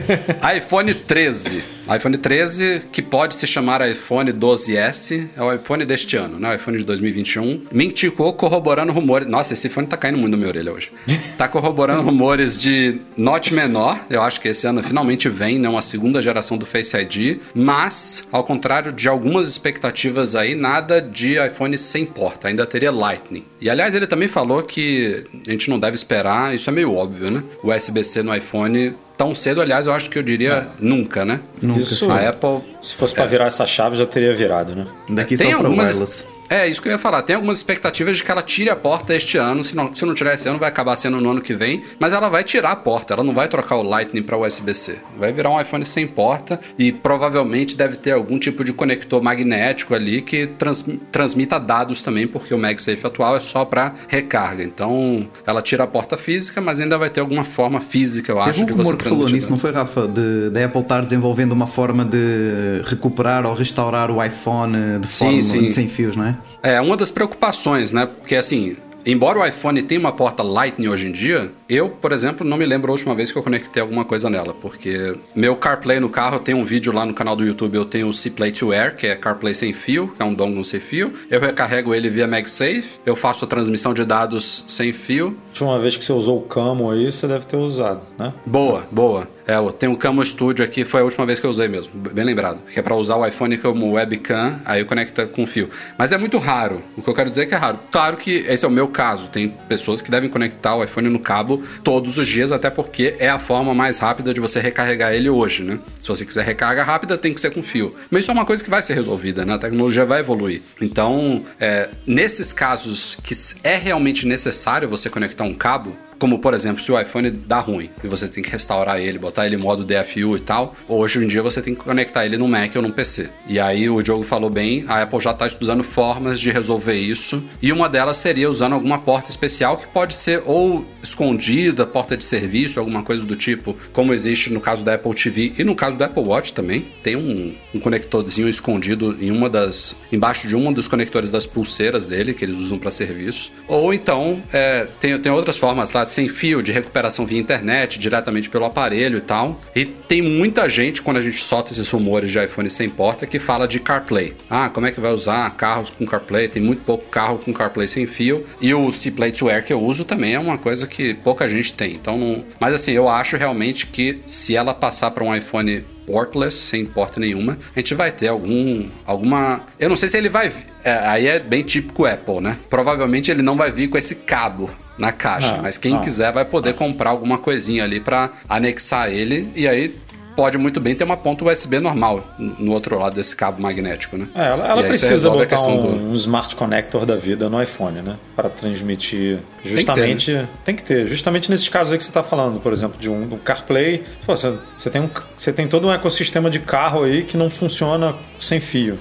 [0.57, 1.63] iPhone 13.
[1.95, 6.49] iPhone 13, que pode se chamar iPhone 12S, é o iPhone deste ano, né?
[6.49, 7.67] O iPhone de 2021.
[7.71, 9.27] Minticou corroborando rumores.
[9.27, 10.91] Nossa, esse fone tá caindo muito na minha orelha hoje.
[11.37, 13.99] Tá corroborando rumores de Note menor.
[14.09, 15.69] Eu acho que esse ano finalmente vem, né?
[15.69, 17.39] Uma segunda geração do Face ID.
[17.53, 22.47] Mas, ao contrário de algumas expectativas aí, nada de iPhone sem porta.
[22.47, 23.45] Ainda teria Lightning.
[23.59, 27.29] E aliás, ele também falou que a gente não deve esperar, isso é meio óbvio,
[27.29, 27.43] né?
[27.63, 28.70] USB-C no iPhone
[29.17, 31.39] tão cedo, aliás, eu acho que eu diria nunca, né?
[31.61, 31.81] Nunca.
[31.81, 34.87] Isso- A Apple Se fosse pra virar essa chave, já teria virado, né?
[35.09, 35.89] Daqui tem só para algumas.
[35.89, 36.25] wireless.
[36.51, 37.21] É, isso que eu ia falar.
[37.23, 39.63] Tem algumas expectativas de que ela tire a porta este ano.
[39.63, 41.81] Se não, se não tirar esse ano, vai acabar sendo no ano que vem.
[41.97, 43.13] Mas ela vai tirar a porta.
[43.13, 44.97] Ela não vai trocar o Lightning para USB-C.
[45.17, 46.59] Vai virar um iPhone sem porta.
[46.77, 52.27] E provavelmente deve ter algum tipo de conector magnético ali que trans- transmita dados também,
[52.27, 54.61] porque o MagSafe atual é só para recarga.
[54.61, 58.59] Então, ela tira a porta física, mas ainda vai ter alguma forma física, eu acho,
[58.59, 60.05] Teve um de você que falou nisso, não foi, Rafa?
[60.05, 65.07] De, da Apple estar desenvolvendo uma forma de recuperar ou restaurar o iPhone eh, de
[65.07, 65.69] Sim, forma sim.
[65.69, 66.40] sem fios, não é?
[66.61, 68.05] É, uma das preocupações, né?
[68.05, 72.45] Porque assim, embora o iPhone tenha uma porta Lightning hoje em dia, Eu, por exemplo,
[72.45, 76.01] não me lembro a última vez que eu conectei alguma coisa nela, porque meu CarPlay
[76.01, 78.73] no carro, tem um vídeo lá no canal do YouTube, eu tenho o C-Play to
[78.73, 81.13] Air, que é CarPlay sem fio, que é um dongle sem fio.
[81.29, 85.37] Eu recarrego ele via MagSafe, eu faço a transmissão de dados sem fio.
[85.47, 88.33] Última vez que você usou o Camo aí, você deve ter usado, né?
[88.45, 89.29] Boa, boa.
[89.47, 91.91] É, eu tenho o Camo Studio aqui, foi a última vez que eu usei mesmo,
[91.93, 92.59] bem lembrado.
[92.71, 95.69] Que é pra usar o iPhone como webcam, aí conecta com fio.
[95.97, 97.79] Mas é muito raro, o que eu quero dizer é que é raro.
[97.91, 101.19] Claro que esse é o meu caso, tem pessoas que devem conectar o iPhone no
[101.19, 105.29] cabo todos os dias, até porque é a forma mais rápida de você recarregar ele
[105.29, 105.79] hoje, né?
[106.01, 107.95] Se você quiser recarga rápida, tem que ser com fio.
[108.09, 109.53] Mas isso é uma coisa que vai ser resolvida, né?
[109.53, 110.61] A tecnologia vai evoluir.
[110.81, 116.83] Então, é, nesses casos que é realmente necessário você conectar um cabo, como, por exemplo,
[116.83, 119.83] se o iPhone dá ruim e você tem que restaurar ele, botar ele em modo
[119.83, 122.93] DFU e tal, hoje em dia você tem que conectar ele no Mac ou no
[122.93, 123.31] PC.
[123.47, 127.43] E aí o Diogo falou bem, a Apple já está estudando formas de resolver isso.
[127.59, 132.23] E uma delas seria usando alguma porta especial que pode ser ou escondida, porta de
[132.23, 135.97] serviço, alguma coisa do tipo, como existe no caso da Apple TV e no caso
[135.97, 136.85] do Apple Watch também.
[137.01, 139.95] Tem um, um conectorzinho escondido em uma das.
[140.11, 143.51] embaixo de um dos conectores das pulseiras dele, que eles usam para serviço.
[143.67, 148.49] Ou então, é, tem, tem outras formas lá sem fio, de recuperação via internet, diretamente
[148.49, 149.59] pelo aparelho e tal.
[149.75, 153.39] E tem muita gente, quando a gente solta esses rumores de iPhone sem porta, que
[153.39, 154.35] fala de CarPlay.
[154.49, 156.47] Ah, como é que vai usar carros com CarPlay?
[156.47, 158.45] Tem muito pouco carro com CarPlay sem fio.
[158.59, 161.73] E o C-Play to Air que eu uso também é uma coisa que pouca gente
[161.73, 161.93] tem.
[161.93, 162.43] Então, não...
[162.59, 167.19] mas assim, eu acho realmente que se ela passar para um iPhone portless, sem porta
[167.19, 170.51] nenhuma, a gente vai ter algum alguma, eu não sei se ele vai,
[170.83, 172.57] é, aí é bem típico Apple, né?
[172.69, 175.99] Provavelmente ele não vai vir com esse cabo na caixa, Ah, mas quem ah.
[175.99, 179.95] quiser vai poder comprar alguma coisinha ali para anexar ele e aí
[180.35, 184.27] pode muito bem ter uma ponta USB normal no outro lado desse cabo magnético, né?
[184.33, 188.15] É, ela, ela precisa botar um, do- um smart connector da vida no iPhone, né?
[188.33, 190.47] Para transmitir justamente.
[190.63, 193.27] Tem que, ter, justamente nesses casos aí que você está falando, por exemplo, de um,
[193.27, 194.03] do CarPlay.
[194.25, 197.49] Pô, você, você, tem um, você tem todo um ecossistema de carro aí que não
[197.49, 198.97] funciona sem fio.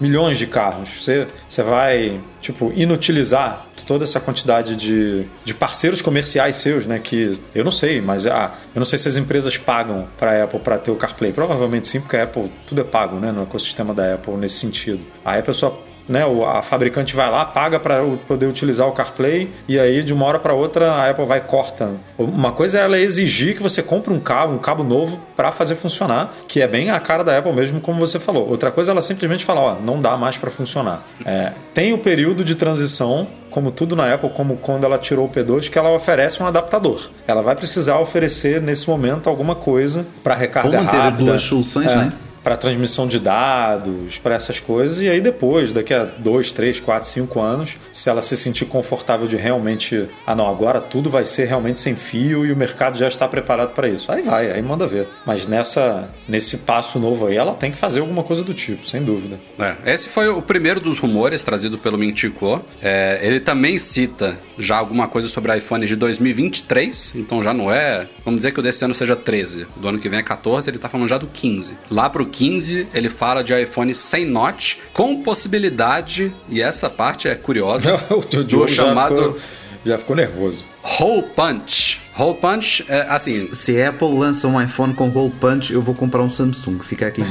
[0.00, 1.02] Milhões de carros.
[1.02, 6.98] Você, você vai, tipo, inutilizar toda essa quantidade de, de parceiros comerciais seus, né?
[6.98, 10.44] Que eu não sei, mas ah, eu não sei se as empresas pagam para a
[10.44, 11.32] Apple para ter o CarPlay.
[11.32, 13.30] Provavelmente sim, porque a Apple tudo é pago, né?
[13.30, 15.00] No ecossistema da Apple nesse sentido.
[15.24, 16.22] A pessoa né,
[16.54, 20.38] a fabricante vai lá, paga para poder utilizar o CarPlay e aí de uma hora
[20.38, 21.90] para outra a Apple vai e corta.
[22.18, 25.74] Uma coisa é ela exigir que você compre um cabo, um cabo novo para fazer
[25.76, 28.48] funcionar, que é bem a cara da Apple mesmo, como você falou.
[28.48, 31.02] Outra coisa é ela simplesmente falar, ó, não dá mais para funcionar.
[31.24, 35.28] É, tem o período de transição como tudo na Apple, como quando ela tirou o
[35.28, 37.08] P2, que ela oferece um adaptador.
[37.24, 41.24] Ela vai precisar oferecer nesse momento alguma coisa para recarga manter as rápida.
[41.24, 42.12] duas soluções, É né?
[42.44, 47.08] Para transmissão de dados, para essas coisas, e aí depois, daqui a dois, três, quatro,
[47.08, 51.46] cinco anos, se ela se sentir confortável de realmente, ah não, agora tudo vai ser
[51.46, 54.12] realmente sem fio e o mercado já está preparado para isso.
[54.12, 55.08] Aí vai, aí manda ver.
[55.26, 59.02] Mas nessa, nesse passo novo aí, ela tem que fazer alguma coisa do tipo, sem
[59.02, 59.40] dúvida.
[59.58, 62.62] É, esse foi o primeiro dos rumores trazido pelo Mintico.
[62.82, 68.06] É, ele também cita já alguma coisa sobre iPhone de 2023, então já não é.
[68.22, 70.78] Vamos dizer que o desse ano seja 13, do ano que vem é 14, ele
[70.78, 71.76] tá falando já do 15.
[71.90, 77.34] Lá pro 15, ele fala de iPhone sem notch, com possibilidade, e essa parte é
[77.36, 79.40] curiosa, o do Diogo já chamado ficou,
[79.86, 80.64] já ficou nervoso.
[80.82, 82.00] Hole Punch.
[82.18, 83.54] Hole Punch é assim.
[83.54, 86.78] Se a Apple lança um iPhone com hole punch, eu vou comprar um Samsung.
[86.80, 87.22] Fica aqui.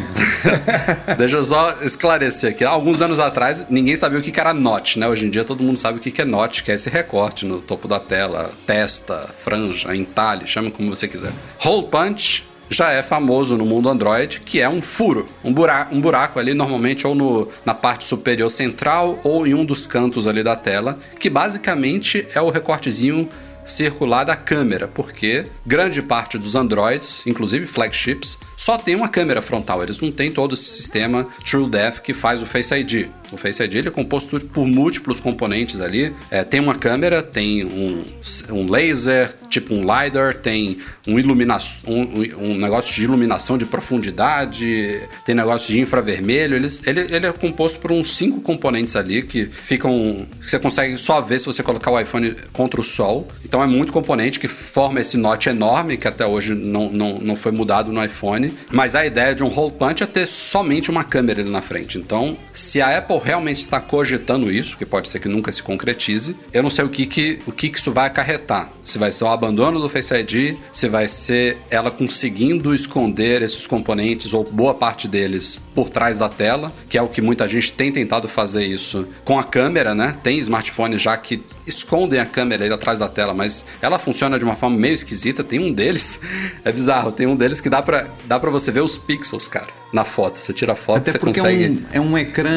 [1.18, 2.64] Deixa eu só esclarecer aqui.
[2.64, 5.08] Alguns anos atrás, ninguém sabia o que era notch, né?
[5.08, 7.46] Hoje em dia todo mundo sabe o que que é notch, que é esse recorte
[7.46, 11.32] no topo da tela, testa, franja, entalhe, chame como você quiser.
[11.64, 16.02] Hole punch já é famoso no mundo Android, que é um furo, um buraco, um
[16.02, 20.44] buraco ali normalmente ou no, na parte superior central ou em um dos cantos ali
[20.44, 23.30] da tela, que basicamente é o recortezinho
[23.64, 29.82] circular da câmera, porque grande parte dos Androids, inclusive flagships, só tem uma câmera frontal.
[29.82, 33.08] Eles não têm todo esse sistema TrueDepth que faz o Face ID.
[33.34, 36.14] O Face ID ele é composto por múltiplos componentes ali.
[36.30, 38.04] É, tem uma câmera, tem um,
[38.52, 42.02] um laser, tipo um LiDAR, tem um, ilumina um,
[42.40, 46.56] um negócio de iluminação de profundidade, tem negócio de infravermelho.
[46.56, 50.26] Eles, ele, ele é composto por uns cinco componentes ali que ficam.
[50.40, 53.28] que você consegue só ver se você colocar o iPhone contra o sol.
[53.44, 57.36] Então é muito componente que forma esse note enorme que até hoje não, não, não
[57.36, 58.54] foi mudado no iPhone.
[58.72, 61.98] Mas a ideia de um hole punch é ter somente uma câmera ali na frente.
[61.98, 66.36] Então, se a Apple realmente está cogitando isso, que pode ser que nunca se concretize,
[66.52, 68.72] eu não sei o que, que, o que, que isso vai acarretar.
[68.84, 73.66] Se vai ser o abandono do Face ID, se vai ser ela conseguindo esconder esses
[73.66, 77.72] componentes ou boa parte deles por trás da tela, que é o que muita gente
[77.74, 80.16] tem tentado fazer isso com a câmera, né?
[80.22, 84.44] Tem smartphones já que escondem a câmera ali atrás da tela, mas ela funciona de
[84.44, 85.44] uma forma meio esquisita.
[85.44, 86.20] Tem um deles,
[86.64, 89.68] é bizarro, tem um deles que dá pra, dá pra você ver os pixels, cara,
[89.92, 90.38] na foto.
[90.38, 91.84] Você tira a foto, Até você porque consegue.
[91.92, 92.50] é, um, é um ecrã,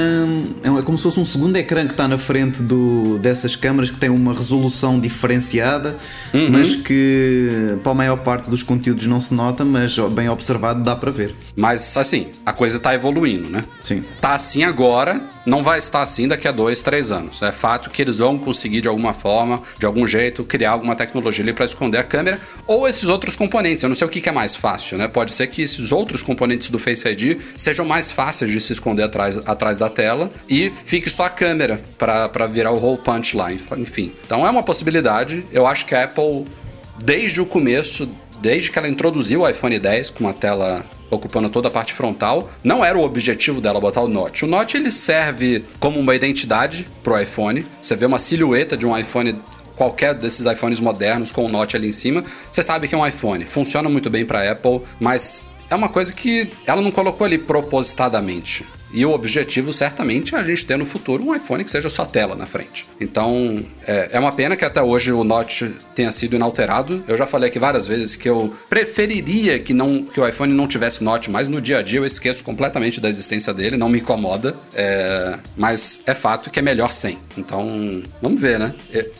[0.62, 3.54] é, um- é como se fosse um segundo ecrã que está na frente do, dessas
[3.56, 5.96] câmaras que tem uma resolução diferenciada,
[6.34, 6.50] Uhum.
[6.50, 10.94] mas que para a maior parte dos conteúdos não se nota, mas bem observado dá
[10.96, 11.34] para ver.
[11.56, 13.64] Mas assim, a coisa tá evoluindo, né?
[13.80, 14.04] Sim.
[14.20, 17.40] Tá assim agora, não vai estar assim daqui a dois, três anos.
[17.40, 21.44] É fato que eles vão conseguir de alguma forma, de algum jeito, criar alguma tecnologia
[21.44, 23.84] ali para esconder a câmera ou esses outros componentes.
[23.84, 25.06] Eu não sei o que é mais fácil, né?
[25.06, 29.04] Pode ser que esses outros componentes do Face ID sejam mais fáceis de se esconder
[29.04, 33.52] atrás, atrás da tela e fique só a câmera para virar o hole punch lá.
[33.52, 35.44] Enfim, então é uma possibilidade.
[35.52, 36.44] Eu acho que a Apple,
[36.98, 38.08] desde o começo,
[38.40, 42.50] desde que ela introduziu o iPhone 10 com uma tela ocupando toda a parte frontal,
[42.62, 44.42] não era o objetivo dela botar o Notch.
[44.42, 47.66] O Notch ele serve como uma identidade pro iPhone.
[47.80, 49.40] Você vê uma silhueta de um iPhone
[49.76, 53.06] qualquer desses iPhones modernos com o Notch ali em cima, você sabe que é um
[53.06, 53.44] iPhone.
[53.44, 58.64] Funciona muito bem para Apple, mas é uma coisa que ela não colocou ali propositadamente.
[58.92, 62.04] E o objetivo, certamente, é a gente ter no futuro um iPhone que seja só
[62.04, 62.86] tela na frente.
[63.00, 65.62] Então, é, é uma pena que até hoje o Notch
[65.94, 67.04] tenha sido inalterado.
[67.08, 70.66] Eu já falei aqui várias vezes que eu preferiria que, não, que o iPhone não
[70.66, 73.98] tivesse Notch, mas no dia a dia eu esqueço completamente da existência dele, não me
[73.98, 74.54] incomoda.
[74.74, 77.18] É, mas é fato que é melhor sem.
[77.36, 78.74] Então, vamos ver, né?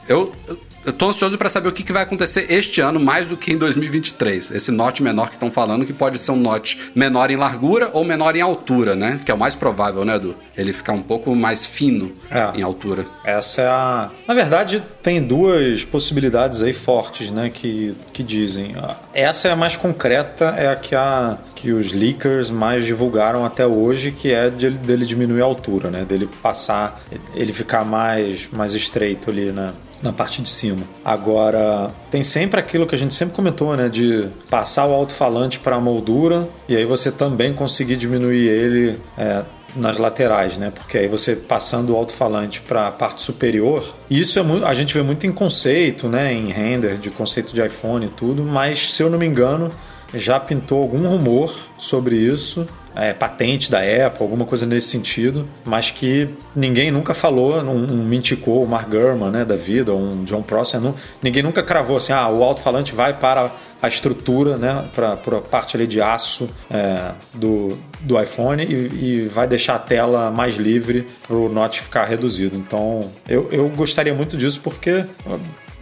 [0.09, 3.27] Eu, eu, eu tô ansioso para saber o que, que vai acontecer este ano, mais
[3.27, 4.53] do que em 2023.
[4.53, 8.05] Esse Note menor que estão falando, que pode ser um Note menor em largura ou
[8.05, 9.19] menor em altura, né?
[9.25, 10.37] Que é o mais provável, né, Edu?
[10.57, 12.59] Ele ficar um pouco mais fino É.
[12.59, 13.05] em altura.
[13.25, 14.11] Essa é a.
[14.29, 17.51] Na verdade, tem duas possibilidades aí fortes, né?
[17.53, 18.75] Que, que dizem.
[19.13, 23.67] Essa é a mais concreta, é a que, a que os leakers mais divulgaram até
[23.67, 26.05] hoje, que é de, dele diminuir a altura, né?
[26.05, 27.01] Dele passar,
[27.35, 29.73] ele ficar mais, mais estreito ali, né?
[30.07, 30.83] Na parte de cima.
[31.05, 33.89] Agora, tem sempre aquilo que a gente sempre comentou, né?
[33.89, 39.43] De passar o alto-falante para a moldura e aí você também conseguir diminuir ele é,
[39.75, 40.73] nas laterais, né?
[40.75, 44.95] Porque aí você passando o alto-falante para a parte superior, isso é muito, a gente
[44.95, 46.33] vê muito em conceito, né?
[46.33, 49.71] Em render de conceito de iPhone e tudo, mas se eu não me engano,
[50.15, 55.91] já pintou algum rumor sobre isso é, patente da Apple, alguma coisa nesse sentido, mas
[55.91, 60.43] que ninguém nunca falou, um, um Mintico, o Mark Gurman, né, da vida, um John
[60.43, 63.51] Prosser, não, ninguém nunca cravou assim, ah, o alto-falante vai para
[63.83, 69.29] a estrutura, né, para a parte ali de aço é, do, do iPhone e, e,
[69.29, 72.57] vai deixar a tela mais livre para o Note ficar reduzido.
[72.57, 75.05] Então, eu, eu gostaria muito disso porque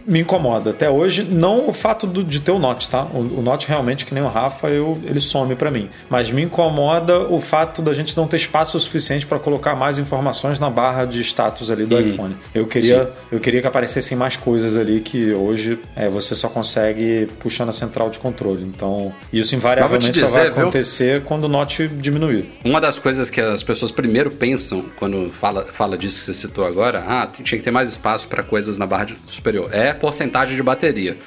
[0.05, 0.71] me incomoda.
[0.71, 3.03] Até hoje, não o fato do, de ter o Note, tá?
[3.13, 5.89] O, o Note realmente, que nem o Rafa, eu, ele some para mim.
[6.09, 10.59] Mas me incomoda o fato da gente não ter espaço suficiente para colocar mais informações
[10.59, 12.35] na barra de status ali do iPhone.
[12.53, 17.27] Eu queria, eu queria que aparecessem mais coisas ali que hoje é, você só consegue
[17.39, 18.63] puxando a central de controle.
[18.63, 20.61] Então, isso invariavelmente dizer, só vai viu?
[20.61, 22.53] acontecer quando o Note diminuir.
[22.63, 26.65] Uma das coisas que as pessoas primeiro pensam quando fala, fala disso que você citou
[26.65, 29.69] agora, ah, tinha que ter mais espaço para coisas na barra superior.
[29.71, 31.17] É porcentagem de bateria.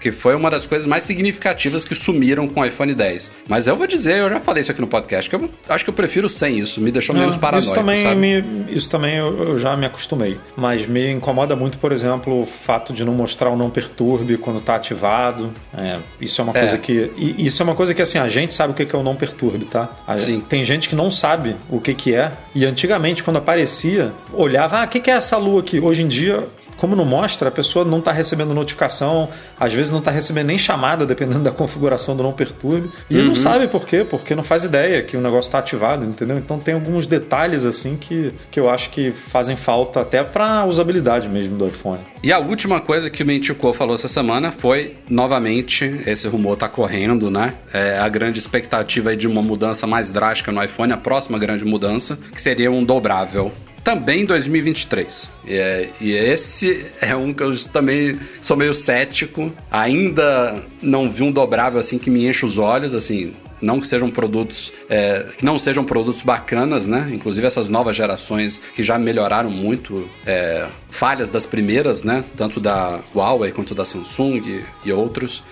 [0.00, 3.30] Que foi uma das coisas mais significativas que sumiram com o iPhone 10.
[3.48, 5.90] Mas eu vou dizer, eu já falei isso aqui no podcast, que eu acho que
[5.90, 6.80] eu prefiro sem isso.
[6.80, 10.40] Me deixou menos Não, paranoico, isso também, me, isso também eu, eu já me acostumei.
[10.56, 14.58] Mas me incomoda muito, por exemplo, o fato de não mostrar o não perturbe quando
[14.58, 15.52] está ativado.
[15.72, 16.58] É, isso é uma É.
[16.58, 17.12] coisa que.
[17.38, 19.14] isso é uma coisa que assim, a gente sabe o que que é o não
[19.14, 19.88] perturbe, tá?
[20.04, 20.40] A- Sim.
[20.48, 22.32] Tem gente que não sabe o que, que é.
[22.56, 25.78] E antigamente, quando aparecia, olhava, ah, o que, que é essa lua aqui?
[25.78, 26.42] Hoje em dia.
[26.82, 30.58] Como não mostra, a pessoa não está recebendo notificação, às vezes não está recebendo nem
[30.58, 32.90] chamada, dependendo da configuração do não perturbe.
[33.08, 33.26] E Uhum.
[33.26, 36.36] não sabe por quê, porque não faz ideia que o negócio está ativado, entendeu?
[36.38, 41.28] Então tem alguns detalhes assim que, que eu acho que fazem falta até para usabilidade
[41.28, 42.00] mesmo do iPhone.
[42.20, 46.68] E a última coisa que o Mintico falou essa semana foi, novamente, esse rumor tá
[46.68, 47.54] correndo, né?
[47.72, 51.64] É a grande expectativa aí de uma mudança mais drástica no iPhone, a próxima grande
[51.64, 53.52] mudança, que seria um dobrável.
[53.84, 55.32] Também em 2023.
[55.46, 59.52] E, é- e esse é um que eu também sou meio cético.
[59.70, 63.34] Ainda não vi um dobrável assim que me enche os olhos, assim.
[63.60, 67.08] Não que sejam produtos é, que não sejam produtos bacanas, né?
[67.12, 72.24] Inclusive essas novas gerações que já melhoraram muito é, falhas das primeiras, né?
[72.36, 75.44] Tanto da Huawei quanto da Samsung e outros.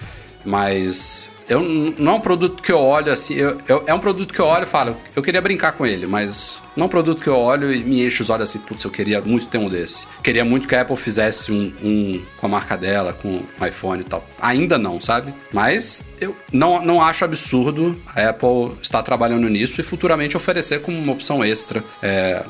[0.44, 1.60] Mas eu
[1.98, 3.34] não é um produto que eu olho assim.
[3.34, 6.06] eu- eu- é um produto que eu olho e falo, eu queria brincar com ele,
[6.06, 8.84] mas não é um produto que eu olho e me enche os olhos assim, putz,
[8.84, 10.06] eu queria muito ter um desse.
[10.22, 14.00] Queria muito que a Apple fizesse um, um com a marca dela, com o iPhone
[14.00, 14.24] e tal.
[14.40, 15.32] Ainda não, sabe?
[15.52, 20.96] Mas eu não, não acho absurdo a Apple estar trabalhando nisso e futuramente oferecer como
[20.98, 21.82] uma opção extra.
[22.02, 22.44] É,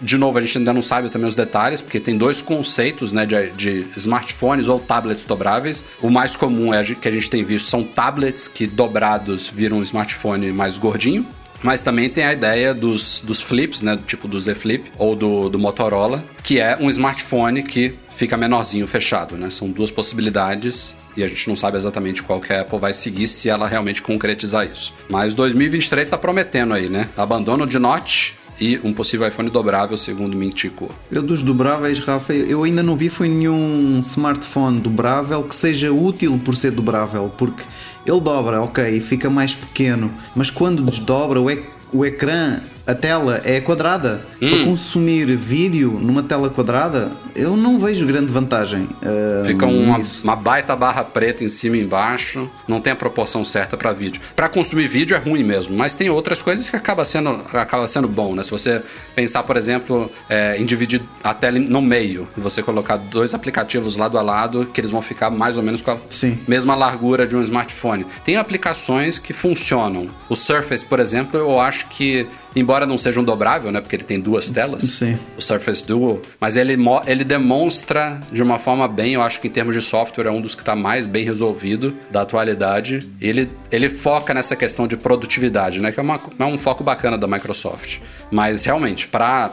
[0.00, 3.26] de novo, a gente ainda não sabe também os detalhes, porque tem dois conceitos né,
[3.26, 5.84] de, de smartphones ou tablets dobráveis.
[6.00, 9.82] O mais comum é que a gente tem visto são tablets que dobrados viram um
[9.82, 11.26] smartphone mais gordinho.
[11.60, 13.98] Mas também tem a ideia dos, dos flips, né?
[14.06, 18.86] Tipo do Z Flip ou do, do Motorola, que é um smartphone que fica menorzinho
[18.86, 19.50] fechado, né?
[19.50, 23.26] São duas possibilidades e a gente não sabe exatamente qual que a Apple vai seguir
[23.26, 24.94] se ela realmente concretizar isso.
[25.08, 27.08] Mas 2023 está prometendo aí, né?
[27.16, 30.90] Abandono de Note e um possível iPhone dobrável, segundo Mintico.
[31.10, 36.40] Eu dos dobráveis, Rafa, eu ainda não vi foi nenhum smartphone dobrável que seja útil
[36.44, 37.62] por ser dobrável, porque
[38.06, 43.40] ele dobra, ok, fica mais pequeno, mas quando desdobra o, ec- o ecrã, a tela
[43.44, 44.22] é quadrada.
[44.40, 48.88] Para consumir vídeo numa tela quadrada, eu não vejo grande vantagem.
[49.02, 53.44] ah, Fica uma, uma baita barra preta em cima e embaixo, não tem a proporção
[53.44, 54.22] certa para vídeo.
[54.34, 58.08] Para consumir vídeo é ruim mesmo, mas tem outras coisas que acaba sendo, acaba sendo
[58.08, 58.42] bom, né?
[58.42, 58.80] Se você
[59.14, 63.96] pensar, por exemplo, é, em dividir a tela no meio, e você colocar dois aplicativos
[63.96, 66.38] lado a lado, que eles vão ficar mais ou menos com a Sim.
[66.48, 68.06] mesma largura de um smartphone.
[68.24, 70.08] Tem aplicações que funcionam.
[70.28, 72.26] O Surface, por exemplo, eu acho que,
[72.56, 73.80] embora não seja um dobrável, né?
[73.80, 74.82] Porque ele tem duas telas.
[74.82, 75.18] Sim.
[75.36, 76.76] O Surface Duo, mas ele,
[77.06, 80.40] ele demonstra de uma forma bem, eu acho que em termos de software é um
[80.40, 83.08] dos que está mais bem resolvido da atualidade.
[83.20, 85.92] Ele, ele foca nessa questão de produtividade, né?
[85.92, 87.98] Que é, uma- é um foco bacana da Microsoft.
[88.30, 89.52] Mas realmente, para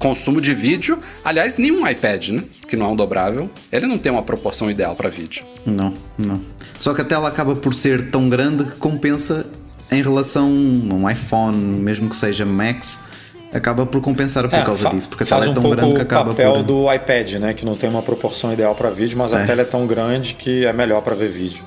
[0.00, 2.42] consumo de vídeo, aliás, nenhum iPad, né?
[2.68, 5.44] Que não é um dobrável, ele não tem uma proporção ideal para vídeo.
[5.66, 6.40] Não, não.
[6.78, 9.44] Só que a tela acaba por ser tão grande que compensa
[9.90, 13.00] em relação a um iPhone, mesmo que seja Max,
[13.52, 15.94] acaba por compensar por É, causa disso, porque a tela é um tão pouco grande
[15.94, 16.62] que o acaba papel por.
[16.62, 17.54] do iPad, né?
[17.54, 19.46] Que não tem uma proporção ideal para vídeo, mas a É.
[19.46, 21.64] tela é tão grande que é melhor para ver vídeo.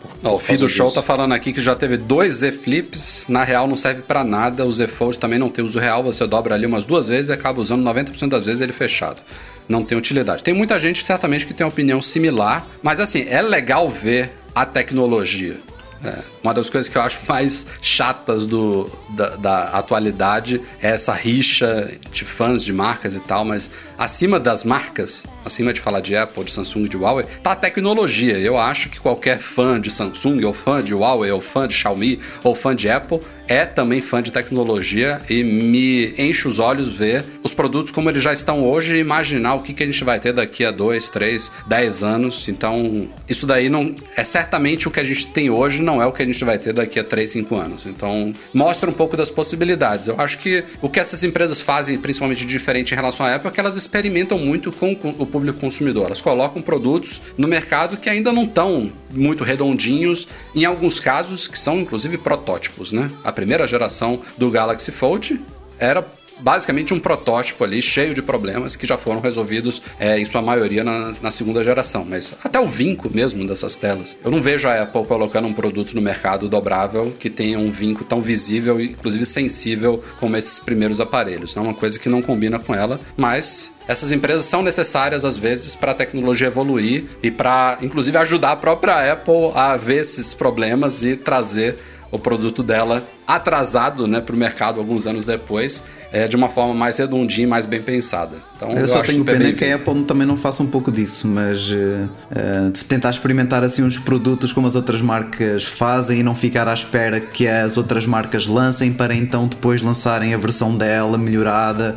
[0.00, 0.94] Por- Ó, o Fih do Show disso.
[1.00, 4.64] tá falando aqui que já teve dois Z Flips, na real não serve pra nada,
[4.64, 7.32] o Z Fold também não tem uso real, você dobra ali umas duas vezes e
[7.32, 9.20] acaba usando 90% das vezes ele fechado.
[9.68, 10.44] Não tem utilidade.
[10.44, 14.64] Tem muita gente certamente que tem uma opinião similar, mas assim, é legal ver a
[14.64, 15.56] tecnologia.
[16.04, 21.14] É, uma das coisas que eu acho mais chatas do, da, da atualidade é essa
[21.14, 26.16] rixa de fãs de marcas e tal, mas acima das marcas, acima de falar de
[26.16, 28.38] Apple, de Samsung, de Huawei, tá a tecnologia.
[28.38, 32.18] Eu acho que qualquer fã de Samsung, ou fã de Huawei, ou fã de Xiaomi,
[32.42, 37.24] ou fã de Apple, é também fã de tecnologia e me enche os olhos ver
[37.42, 40.18] os produtos como eles já estão hoje e imaginar o que, que a gente vai
[40.18, 42.48] ter daqui a 2, 3, 10 anos.
[42.48, 46.12] Então, isso daí não é certamente o que a gente tem hoje, não é o
[46.12, 47.86] que a gente vai ter daqui a 3, 5 anos.
[47.86, 50.06] Então, mostra um pouco das possibilidades.
[50.06, 53.50] Eu acho que o que essas empresas fazem, principalmente diferente em relação à Apple, é
[53.50, 56.06] que elas experimentam muito com o público consumidor.
[56.06, 61.58] Elas colocam produtos no mercado que ainda não estão muito redondinhos, em alguns casos que
[61.58, 63.10] são inclusive protótipos, né?
[63.24, 65.40] A primeira geração do Galaxy Fold
[65.76, 66.06] era
[66.40, 70.84] basicamente um protótipo ali cheio de problemas que já foram resolvidos é, em sua maioria
[70.84, 72.04] na, na segunda geração.
[72.04, 74.16] Mas até o vinco mesmo dessas telas.
[74.24, 78.04] Eu não vejo a Apple colocando um produto no mercado dobrável que tenha um vinco
[78.04, 81.56] tão visível e inclusive sensível como esses primeiros aparelhos.
[81.56, 85.74] É uma coisa que não combina com ela, mas essas empresas são necessárias às vezes
[85.74, 91.02] para a tecnologia evoluir e para inclusive ajudar a própria Apple a ver esses problemas
[91.02, 91.76] e trazer
[92.10, 95.82] o produto dela atrasado né, para o mercado alguns anos depois,
[96.14, 98.36] é, de uma forma mais redondinha e mais bem pensada.
[98.56, 101.26] Então, Eu só acho tenho pena que a Apple também não faça um pouco disso,
[101.26, 106.68] mas de tentar experimentar assim uns produtos como as outras marcas fazem e não ficar
[106.68, 111.96] à espera que as outras marcas lancem para então depois lançarem a versão dela melhorada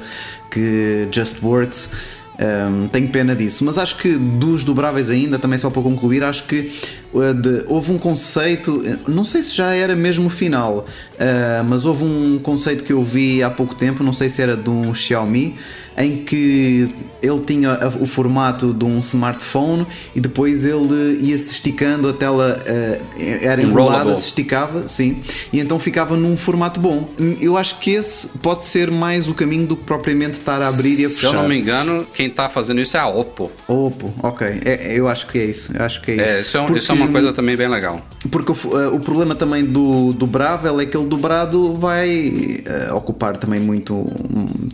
[0.50, 2.17] que just works.
[2.40, 6.44] Um, tenho pena disso, mas acho que dos dobráveis ainda, também só para concluir, acho
[6.44, 6.72] que
[7.12, 11.64] uh, de- houve um conceito, uh, não sei se já era mesmo o final, uh,
[11.68, 14.70] mas houve um conceito que eu vi há pouco tempo, não sei se era de
[14.70, 15.56] um Xiaomi,
[15.98, 16.88] em que
[17.24, 23.24] ele tinha o formato de um smartphone e depois ele ia-se esticando, a tela uh,
[23.42, 25.22] era enrolada, se esticava, sim,
[25.52, 27.10] e então ficava num formato bom.
[27.42, 31.00] Eu acho que esse pode ser mais o caminho do que propriamente estar a abrir
[31.00, 31.28] e a Se fechar.
[31.30, 33.52] eu não me engano, quem tá fazendo isso é a Oppo.
[33.68, 34.48] Oppo, ok.
[34.64, 35.72] É- eu acho que é isso.
[35.76, 36.24] Eu acho que é isso.
[36.24, 38.00] É, isso é, Porque- isso é uma coisa também bem legal.
[38.30, 43.36] Porque o, eh, o problema também do dobrável é que ele dobrado vai eh, ocupar
[43.38, 44.06] também muito.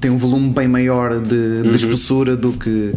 [0.02, 2.94] tem um volume bem maior maior de, de espessura do que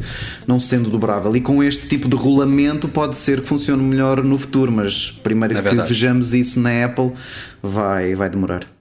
[0.47, 1.35] não sendo dobrável.
[1.37, 5.55] E com este tipo de rolamento pode ser que funcione melhor no futuro, mas primeiro
[5.55, 5.89] É que verdade.
[5.89, 7.13] vejamos isso na Apple
[7.63, 8.76] vai, vai demorar.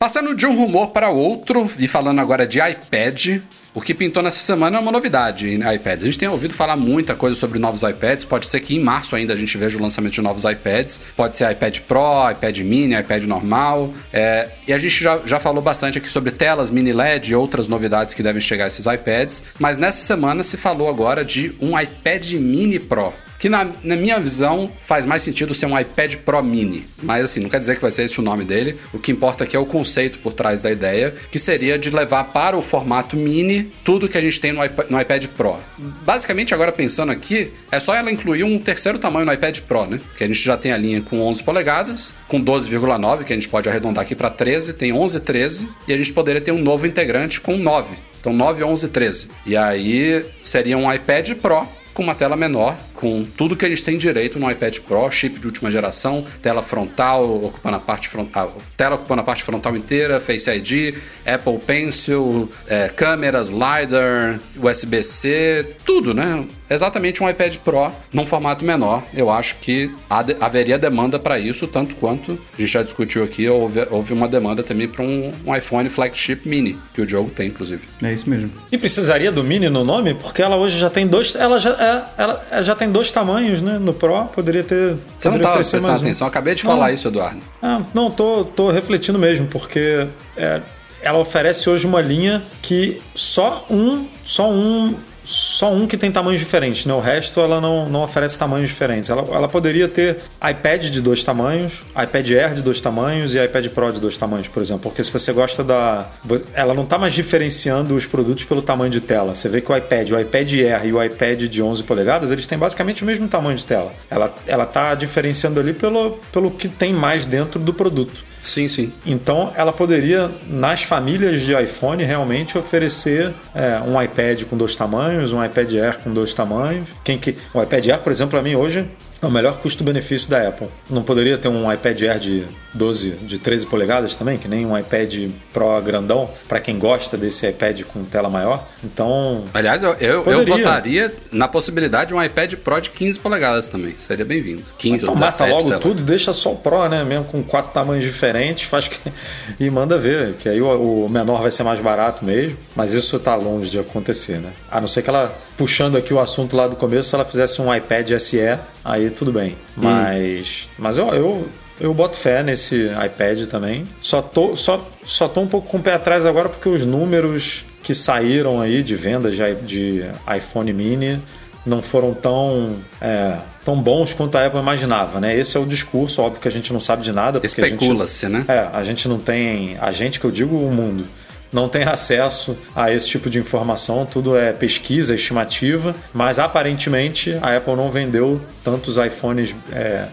[0.00, 3.42] Passando de um rumor para outro, e falando agora de iPad,
[3.74, 6.04] o que pintou nessa semana é uma novidade em iPads.
[6.04, 8.24] A gente tem ouvido falar muita coisa sobre novos iPads.
[8.24, 11.00] Pode ser que em março ainda a gente veja o lançamento de novos iPads.
[11.16, 13.92] Pode ser iPad Pro, iPad Mini, iPad normal.
[14.12, 17.66] É, e a gente já, já falou bastante aqui sobre telas mini LED e outras
[17.66, 19.42] novidades que devem chegar a esses iPads.
[19.58, 23.12] Mas nessa semana se falou agora de um iPad Mini Pro.
[23.38, 26.84] Que na, na minha visão faz mais sentido ser um iPad Pro Mini.
[27.02, 28.76] Mas assim, não quer dizer que vai ser esse o nome dele.
[28.92, 32.24] O que importa aqui é o conceito por trás da ideia, que seria de levar
[32.24, 35.56] para o formato mini tudo que a gente tem no iPad, no iPad Pro.
[36.04, 40.00] Basicamente, agora pensando aqui, é só ela incluir um terceiro tamanho no iPad Pro, né?
[40.16, 43.48] Que a gente já tem a linha com 11 polegadas, com 12,9, que a gente
[43.48, 46.86] pode arredondar aqui para 13, tem 11, 13, e a gente poderia ter um novo
[46.86, 47.96] integrante com 9.
[48.20, 49.28] Então 9, 11, 13.
[49.46, 51.66] E aí seria um iPad Pro
[51.98, 55.40] com uma tela menor, com tudo que a gente tem direito no iPad Pro, chip
[55.40, 60.20] de última geração, tela frontal ocupando a parte frontal, tela ocupando a parte frontal inteira,
[60.20, 60.94] Face ID,
[61.26, 66.46] Apple Pencil, é, câmeras, LiDAR, USB-C, tudo, né?
[66.70, 69.02] Exatamente um iPad Pro num formato menor.
[69.14, 69.90] Eu acho que
[70.38, 74.62] haveria demanda para isso, tanto quanto a gente já discutiu aqui, houve, houve uma demanda
[74.62, 77.82] também para um, um iPhone flagship mini, que o Diogo tem, inclusive.
[78.02, 78.52] É isso mesmo.
[78.70, 80.14] E precisaria do Mini no nome?
[80.14, 81.34] Porque ela hoje já tem dois.
[81.34, 83.78] Ela já, é, ela já tem dois tamanhos, né?
[83.78, 84.76] No Pro, poderia ter.
[84.76, 86.00] Você não poderia estava oferecer prestando um.
[86.00, 86.72] atenção, eu acabei de Não.
[86.72, 87.40] falar isso, Eduardo.
[87.62, 90.60] Ah, não, tô, tô refletindo mesmo, porque é,
[91.02, 94.94] ela oferece hoje uma linha que só um, só um,
[95.28, 96.94] só um que tem tamanhos diferentes, né?
[96.94, 99.10] O resto ela não, não oferece tamanhos diferentes.
[99.10, 103.68] Ela, ela poderia ter iPad de dois tamanhos, iPad Air de dois tamanhos e iPad
[103.68, 104.84] Pro de dois tamanhos, por exemplo.
[104.84, 106.10] Porque se você gosta da.
[106.54, 109.34] Ela não está mais diferenciando os produtos pelo tamanho de tela.
[109.34, 112.46] Você vê que o iPad, o iPad Air e o iPad de 11 polegadas, eles
[112.46, 113.92] têm basicamente o mesmo tamanho de tela.
[114.08, 118.24] Ela, ela tá diferenciando ali pelo, pelo que tem mais dentro do produto.
[118.40, 118.92] Sim, sim.
[119.04, 125.17] Então, ela poderia, nas famílias de iPhone, realmente oferecer é, um iPad com dois tamanhos,
[125.32, 126.88] um iPad Air com dois tamanhos.
[127.04, 128.88] Quem que, o iPad Air, por exemplo, para mim hoje
[129.20, 130.68] é o melhor custo-benefício da Apple.
[130.88, 134.78] Não poderia ter um iPad Air de 12, de 13 polegadas também, que nem um
[134.78, 138.66] iPad Pro grandão, para quem gosta desse iPad com tela maior.
[138.84, 143.68] Então, Aliás, eu, eu, eu votaria na possibilidade de um iPad Pro de 15 polegadas
[143.68, 143.94] também.
[143.96, 144.62] Seria bem-vindo.
[144.78, 145.78] 15 ou então mata 17, logo sei lá.
[145.78, 147.02] tudo, deixa só o Pro, né?
[147.02, 148.98] Mesmo com quatro tamanhos diferentes, faz que...
[149.58, 152.56] e manda ver, que aí o, o menor vai ser mais barato mesmo.
[152.76, 154.52] Mas isso tá longe de acontecer, né?
[154.70, 157.60] A não ser que ela, puxando aqui o assunto lá do começo, se ela fizesse
[157.60, 159.56] um iPad SE, aí tudo bem.
[159.76, 161.48] Mas, mas eu, eu,
[161.80, 163.82] eu boto fé nesse iPad também.
[164.00, 167.64] Só tô, só, só tô um pouco com o pé atrás agora porque os números
[167.82, 170.04] que saíram aí de vendas de, de
[170.34, 171.20] iPhone mini
[171.66, 175.36] não foram tão, é, tão bons quanto a Apple imaginava, né?
[175.36, 177.40] Esse é o discurso, óbvio que a gente não sabe de nada.
[177.42, 178.44] Especula-se, né?
[178.48, 179.76] é, a gente não tem.
[179.80, 181.04] A gente que eu digo o mundo.
[181.52, 187.56] Não tem acesso a esse tipo de informação, tudo é pesquisa, estimativa, mas aparentemente a
[187.56, 190.06] Apple não vendeu tantos iPhones, é,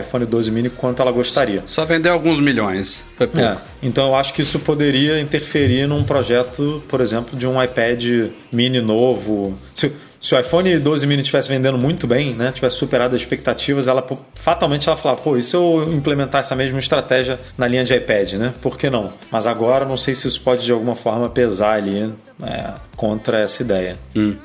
[0.00, 1.62] iPhone 12 mini quanto ela gostaria.
[1.66, 3.04] Só vendeu alguns milhões.
[3.16, 3.46] Foi pouco.
[3.46, 8.30] É, então eu acho que isso poderia interferir num projeto, por exemplo, de um iPad
[8.50, 9.56] mini novo.
[9.74, 9.92] Se,
[10.32, 14.02] se o iPhone 12 mini estivesse vendendo muito bem, né, tivesse superado as expectativas, ela
[14.32, 18.32] fatalmente ela falava, pô, e se eu implementar essa mesma estratégia na linha de iPad,
[18.34, 18.54] né?
[18.62, 19.12] Por que não?
[19.30, 23.62] Mas agora não sei se isso pode de alguma forma pesar ali é, contra essa
[23.62, 23.96] ideia.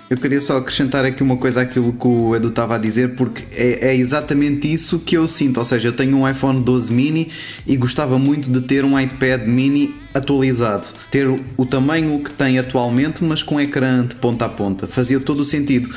[0.10, 3.44] Eu queria só acrescentar aqui uma coisa àquilo que o Edu estava a dizer, porque
[3.52, 5.58] é, é exatamente isso que eu sinto.
[5.58, 7.32] Ou seja, eu tenho um iPhone 12 mini
[7.66, 10.88] e gostava muito de ter um iPad mini atualizado.
[11.12, 14.88] Ter o, o tamanho que tem atualmente, mas com ecrã de ponta a ponta.
[14.88, 15.94] Fazia todo o sentido.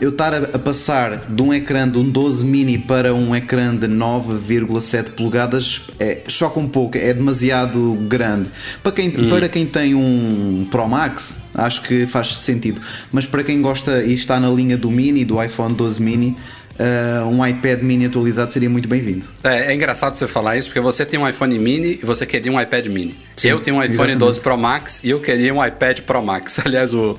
[0.00, 3.74] Eu estar a, a passar de um ecrã de um 12 mini para um ecrã
[3.74, 8.50] de 9,7 polegadas é, choca um pouco, é demasiado grande.
[8.82, 12.80] Para quem, para quem tem um Pro Max, acho que faz sentido.
[13.12, 16.36] Mas para quem gosta e está na linha do mini, do iPhone 12 mini,
[16.78, 19.24] ah, um iPad mini atualizado seria muito bem-vindo.
[19.42, 22.50] É, é engraçado você falar isso, porque você tem um iPhone mini e você queria
[22.50, 23.14] um iPad mini.
[23.36, 24.18] Sim, eu tenho um iPhone exatamente.
[24.18, 26.58] 12 Pro Max e eu queria um iPad Pro Max.
[26.64, 27.16] Aliás, o,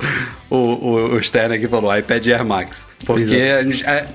[0.50, 2.86] o, o, o Stern aqui falou, iPad Air Max.
[3.06, 4.08] Porque é,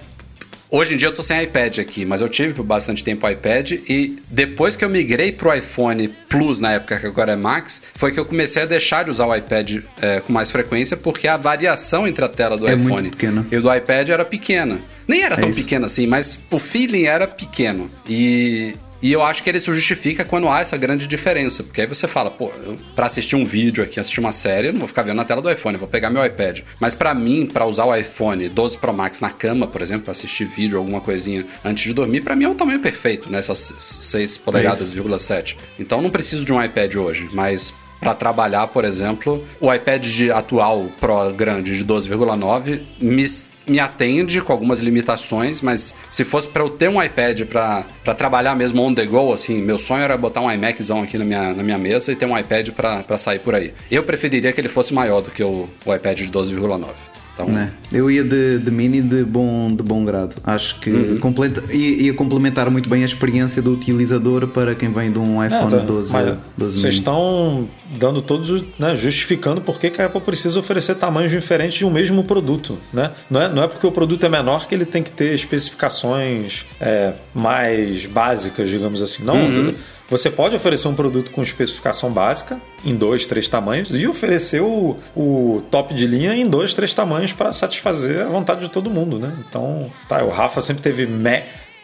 [0.70, 3.72] hoje em dia eu tô sem iPad aqui, mas eu tive por bastante tempo iPad
[3.72, 8.12] e depois que eu migrei pro iPhone Plus, na época que agora é Max, foi
[8.12, 11.36] que eu comecei a deixar de usar o iPad é, com mais frequência, porque a
[11.36, 13.10] variação entre a tela do É iPhone
[13.50, 14.78] e o do iPad era pequena.
[15.10, 15.60] Nem era É tão isso.
[15.60, 17.90] pequena assim, mas o feeling era pequeno.
[18.08, 21.62] E E eu acho que ele se justifica quando há essa grande diferença.
[21.64, 24.72] Porque aí você fala, pô, eu, pra assistir um vídeo aqui, assistir uma série, eu
[24.74, 26.60] não vou ficar vendo na tela do iPhone, vou pegar meu iPad.
[26.78, 30.10] Mas pra mim, pra usar o iPhone 12 Pro Max na cama, por exemplo, pra
[30.12, 33.38] assistir vídeo, alguma coisinha antes de dormir, pra mim é o tamanho perfeito, né?
[33.38, 35.56] Essas 6 polegadas, 7.
[35.78, 40.30] Então não preciso de um iPad hoje, mas para trabalhar, por exemplo, o iPad de
[40.30, 43.24] atual Pro grande de 12,9 me,
[43.66, 48.54] me atende com algumas limitações, mas se fosse para eu ter um iPad para trabalhar
[48.56, 51.62] mesmo on the go, assim, meu sonho era botar um iMaczão aqui na minha, na
[51.62, 53.72] minha mesa e ter um iPad para sair por aí.
[53.90, 57.09] Eu preferiria que ele fosse maior do que o, o iPad de 12,9.
[57.46, 57.70] Né?
[57.92, 60.36] Eu ia de, de, mini de bom, de bom grado.
[60.44, 61.18] Acho que uhum.
[61.18, 65.44] completa, ia, ia, complementar muito bem a experiência do utilizador para quem vem de um
[65.44, 65.84] iPhone é, tá.
[65.84, 66.12] 12,
[66.56, 67.68] 12 Vocês estão
[67.98, 72.24] dando todos, né, justificando por que a Apple precisa oferecer tamanhos diferentes de um mesmo
[72.24, 72.78] produto.
[72.92, 73.10] Né?
[73.28, 76.64] Não, é, não é porque o produto é menor que ele tem que ter especificações
[76.80, 79.24] é, mais básicas, digamos assim.
[79.24, 79.34] Não.
[79.36, 79.74] Uhum.
[80.10, 84.96] Você pode oferecer um produto com especificação básica, em dois, três tamanhos, e oferecer o,
[85.16, 89.20] o top de linha em dois, três tamanhos para satisfazer a vontade de todo mundo,
[89.20, 89.38] né?
[89.48, 91.06] Então, tá, o Rafa sempre teve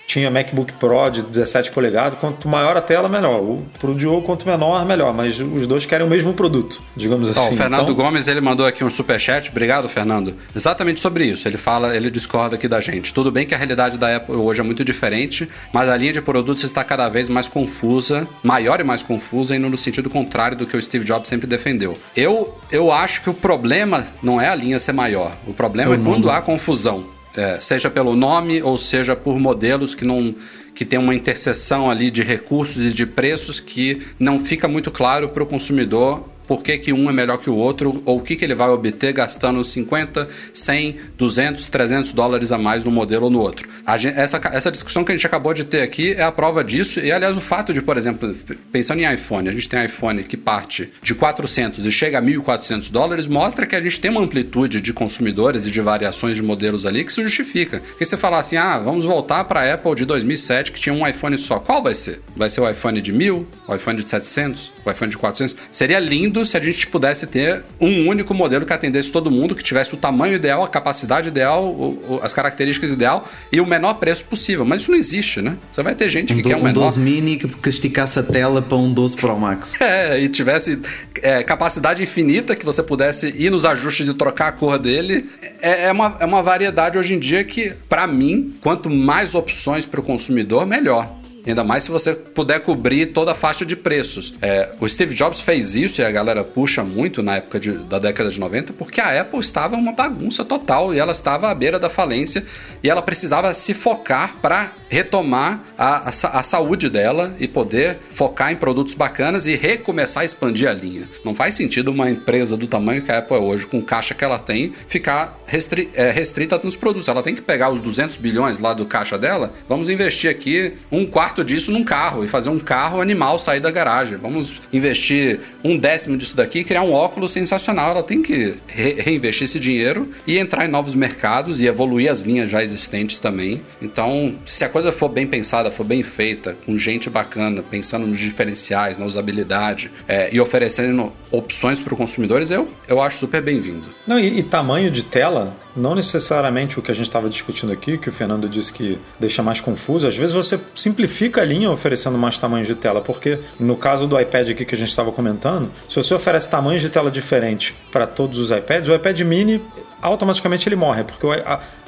[0.06, 3.40] tinha MacBook Pro de 17 polegadas, quanto maior a tela, melhor.
[3.40, 5.12] O pro Diogo, quanto menor, melhor.
[5.12, 7.54] Mas os dois querem o mesmo produto, digamos assim.
[7.54, 7.94] O Fernando então...
[7.94, 9.50] Gomes, ele mandou aqui um superchat.
[9.50, 10.34] Obrigado, Fernando.
[10.54, 11.48] Exatamente sobre isso.
[11.48, 13.12] Ele fala, ele discorda aqui da gente.
[13.12, 16.22] Tudo bem que a realidade da Apple hoje é muito diferente, mas a linha de
[16.22, 20.66] produtos está cada vez mais confusa, maior e mais confusa, indo no sentido contrário do
[20.66, 21.98] que o Steve Jobs sempre defendeu.
[22.16, 25.32] Eu, eu acho que o problema não é a linha ser maior.
[25.46, 29.94] O problema é, é quando há confusão é, seja pelo nome ou seja por modelos
[29.94, 30.34] que não
[30.74, 35.30] que tem uma interseção ali de recursos e de preços que não fica muito claro
[35.30, 38.36] para o consumidor por que, que, um é melhor que o outro, ou o que,
[38.36, 43.30] que ele vai obter gastando 50, 100, 200, 300 dólares a mais no modelo ou
[43.30, 43.68] no outro.
[43.98, 47.00] Gente, essa, essa discussão que a gente acabou de ter aqui é a prova disso,
[47.00, 48.34] e aliás o fato de, por exemplo,
[48.72, 52.90] pensando em iPhone, a gente tem iPhone que parte de 400 e chega a 1.400
[52.90, 56.86] dólares, mostra que a gente tem uma amplitude de consumidores e de variações de modelos
[56.86, 57.80] ali que se justifica.
[57.80, 61.06] Porque você falar assim, ah, vamos voltar para a Apple de 2007 que tinha um
[61.06, 62.20] iPhone só, qual vai ser?
[62.36, 65.56] Vai ser o iPhone de 1.000, o iPhone de 700, o iPhone de 400?
[65.70, 69.54] Seria lindo lindo se a gente pudesse ter um único modelo que atendesse todo mundo,
[69.54, 74.24] que tivesse o tamanho ideal, a capacidade ideal, as características ideal e o menor preço
[74.24, 74.64] possível.
[74.64, 75.56] Mas isso não existe, né?
[75.72, 76.84] Você vai ter gente que um quer um, um menor.
[76.84, 79.74] 12 mini que esticasse a tela para um 12 Pro Max.
[79.86, 80.80] É, e tivesse
[81.22, 85.28] é, capacidade infinita que você pudesse ir nos ajustes e trocar a cor dele.
[85.60, 89.86] É, é, uma, é uma variedade hoje em dia que, para mim, quanto mais opções
[89.86, 91.08] para o consumidor, melhor.
[91.46, 94.34] Ainda mais se você puder cobrir toda a faixa de preços.
[94.42, 97.98] É, o Steve Jobs fez isso e a galera puxa muito na época de, da
[97.98, 101.78] década de 90 porque a Apple estava uma bagunça total e ela estava à beira
[101.78, 102.44] da falência
[102.82, 108.52] e ela precisava se focar para retomar a, a, a, saúde dela e poder focar
[108.52, 111.08] em produtos bacanas e recomeçar a expandir a linha.
[111.24, 114.24] Não faz sentido uma empresa do tamanho que a Apple é hoje, com caixa que
[114.24, 117.08] ela tem, ficar restri, é, restrita nos produtos.
[117.08, 121.04] Ela tem que pegar os 200 bilhões lá do caixa dela, vamos investir aqui um
[121.04, 124.16] quarto quarto disso num carro e fazer um carro animal sair da garagem.
[124.16, 127.90] Vamos investir um décimo disso daqui e criar um óculos sensacional.
[127.90, 132.20] Ela tem que re reinvestir esse dinheiro e entrar em novos mercados e evoluir as
[132.20, 133.60] linhas já existentes também.
[133.82, 138.18] Então, se a coisa for bem pensada, for bem feita, com gente bacana, pensando nos
[138.18, 143.84] diferenciais, na usabilidade é, e oferecendo opções para os consumidores, eu, eu acho super bem-vindo.
[144.06, 147.98] Não, e, e tamanho de tela não necessariamente o que a gente estava discutindo aqui,
[147.98, 150.06] que o Fernando disse que deixa mais confuso.
[150.06, 154.18] Às vezes você simplifica a linha oferecendo mais tamanhos de tela, porque no caso do
[154.18, 158.06] iPad aqui que a gente estava comentando, se você oferece tamanhos de tela diferentes para
[158.06, 159.62] todos os iPads, o iPad mini
[160.00, 161.26] automaticamente ele morre, porque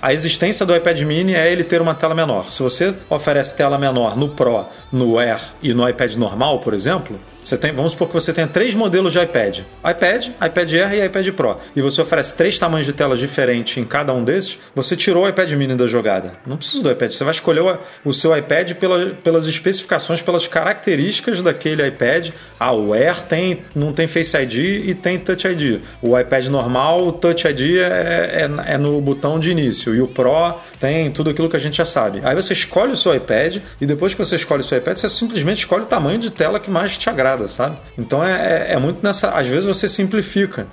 [0.00, 2.50] a, existência do iPad mini é ele ter uma tela menor.
[2.50, 7.18] Se você oferece tela menor no Pro, no Air e no iPad normal, por exemplo,
[7.42, 11.06] você tem, vamos supor que você tenha três modelos de iPad: iPad, iPad Air e
[11.06, 11.56] iPad Pro.
[11.74, 15.28] E você oferece três tamanhos de telas diferentes em cada um desses, você tirou o
[15.28, 16.34] iPad mini da jogada.
[16.46, 17.12] Não precisa do iPad.
[17.12, 22.30] Você vai escolher o, o seu iPad pela, pelas especificações, pelas características daquele iPad.
[22.59, 25.80] Ah, o Air tem, não tem Face ID e tem Touch ID.
[26.02, 29.94] O iPad normal, o Touch ID é, é, é no botão de início.
[29.94, 32.20] E o Pro tem tudo aquilo que a gente já sabe.
[32.24, 35.09] Aí você escolhe o seu iPad e depois que você escolhe o seu iPad, você
[35.09, 37.76] simplesmente escolhe o tamanho de tela que mais te agrada, sabe?
[37.96, 40.66] Então é, é, é muito nessa às vezes você simplifica.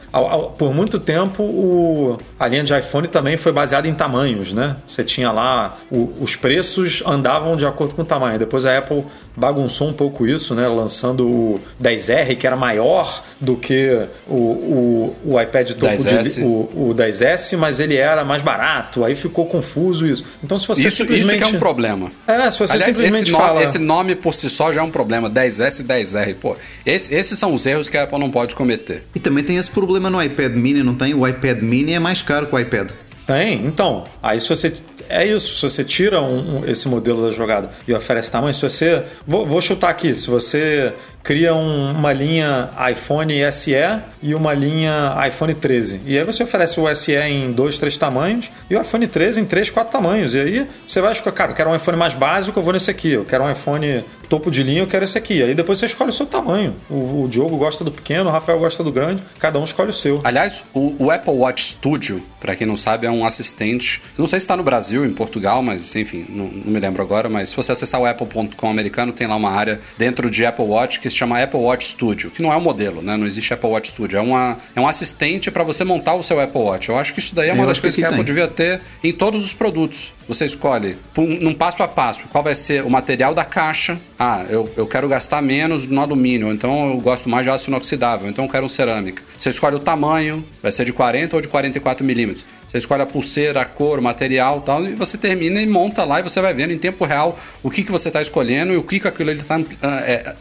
[0.57, 4.76] Por muito tempo, o- a linha de iPhone também foi baseada em tamanhos, né?
[4.88, 8.38] Você tinha lá, o- os preços andavam de acordo com o tamanho.
[8.39, 9.05] Depois a Apple
[9.36, 10.67] bagunçou um pouco isso, né?
[10.67, 16.36] Lançando o 10R, que era maior do que o, o, o iPad topo 10S.
[16.36, 19.03] de, o, o 10S, mas ele era mais barato.
[19.05, 20.24] Aí ficou confuso isso.
[20.43, 21.36] Então, se você Isso, simplesmente.
[21.41, 22.11] isso que é um problema.
[22.28, 23.63] É, se você Aliás, simplesmente esse, nome, fala.
[23.63, 25.30] esse nome por si só já é um problema.
[25.30, 26.36] 10S e 10R.
[26.36, 26.55] Pô,
[26.86, 29.03] esse- esses são os erros que a Apple não pode cometer.
[29.16, 31.13] E também tem esse problema no iPad mini, não tem?
[31.13, 32.91] O iPad mini é mais caro que o iPad.
[33.26, 34.03] Tem, então.
[34.22, 34.72] Aí se você.
[35.09, 38.61] É isso, se você tira um- um- esse modelo da jogada e oferece tamanho, se
[38.61, 39.03] você.
[39.27, 40.93] Vou, vou chutar aqui, se você
[41.23, 43.73] cria um- uma linha iPhone SE
[44.21, 46.01] e uma linha iPhone 13.
[46.05, 49.45] E aí você oferece o SE em dois, três tamanhos e o iPhone 13 em
[49.45, 50.33] três, quatro tamanhos.
[50.35, 52.91] E aí você vai escolher, cara, eu quero um iPhone mais básico, eu vou nesse
[52.91, 53.11] aqui.
[53.13, 55.41] Eu quero um iPhone topo de linha, eu quero esse aqui.
[55.41, 56.76] Aí depois você escolhe o seu tamanho.
[56.89, 59.93] O, o Diogo gosta do pequeno, o Rafael gosta do grande, cada um escolhe o
[59.93, 60.21] seu.
[60.23, 64.01] Aliás, o, o Apple Watch Studio, pra quem não sabe, é um assistente.
[64.17, 67.30] Não sei se está no Brasil, em Portugal, mas enfim, não, não me lembro agora.
[67.30, 70.99] Mas se você acessar o apple.com americano, tem lá uma área dentro de Apple Watch
[70.99, 73.17] que se chama Apple Watch Studio, que não é um modelo, né?
[73.17, 74.17] Não existe Apple Watch Studio.
[74.17, 76.89] É, uma, é um assistente para você montar o seu Apple Watch.
[76.89, 78.23] Eu acho que isso daí é uma Eu das acho que coisas que, a Apple
[78.23, 78.34] tem.
[78.34, 80.11] devia ter em todos os produtos.
[80.28, 83.99] Você escolhe num passo a passo qual vai ser o material da caixa.
[84.17, 88.28] Ah, eu, eu quero gastar menos no alumínio, então eu gosto mais de aço inoxidável,
[88.28, 89.21] então eu quero um cerâmica.
[89.38, 92.45] Você escolhe o tamanho, vai ser de 40 ou de 44 milímetros.
[92.76, 96.19] Você escolhe a pulseira, a cor, o material tal, e você termina e monta lá
[96.19, 98.84] e você vai vendo em tempo real o que, que você está escolhendo e o
[98.84, 99.57] que, que aquilo está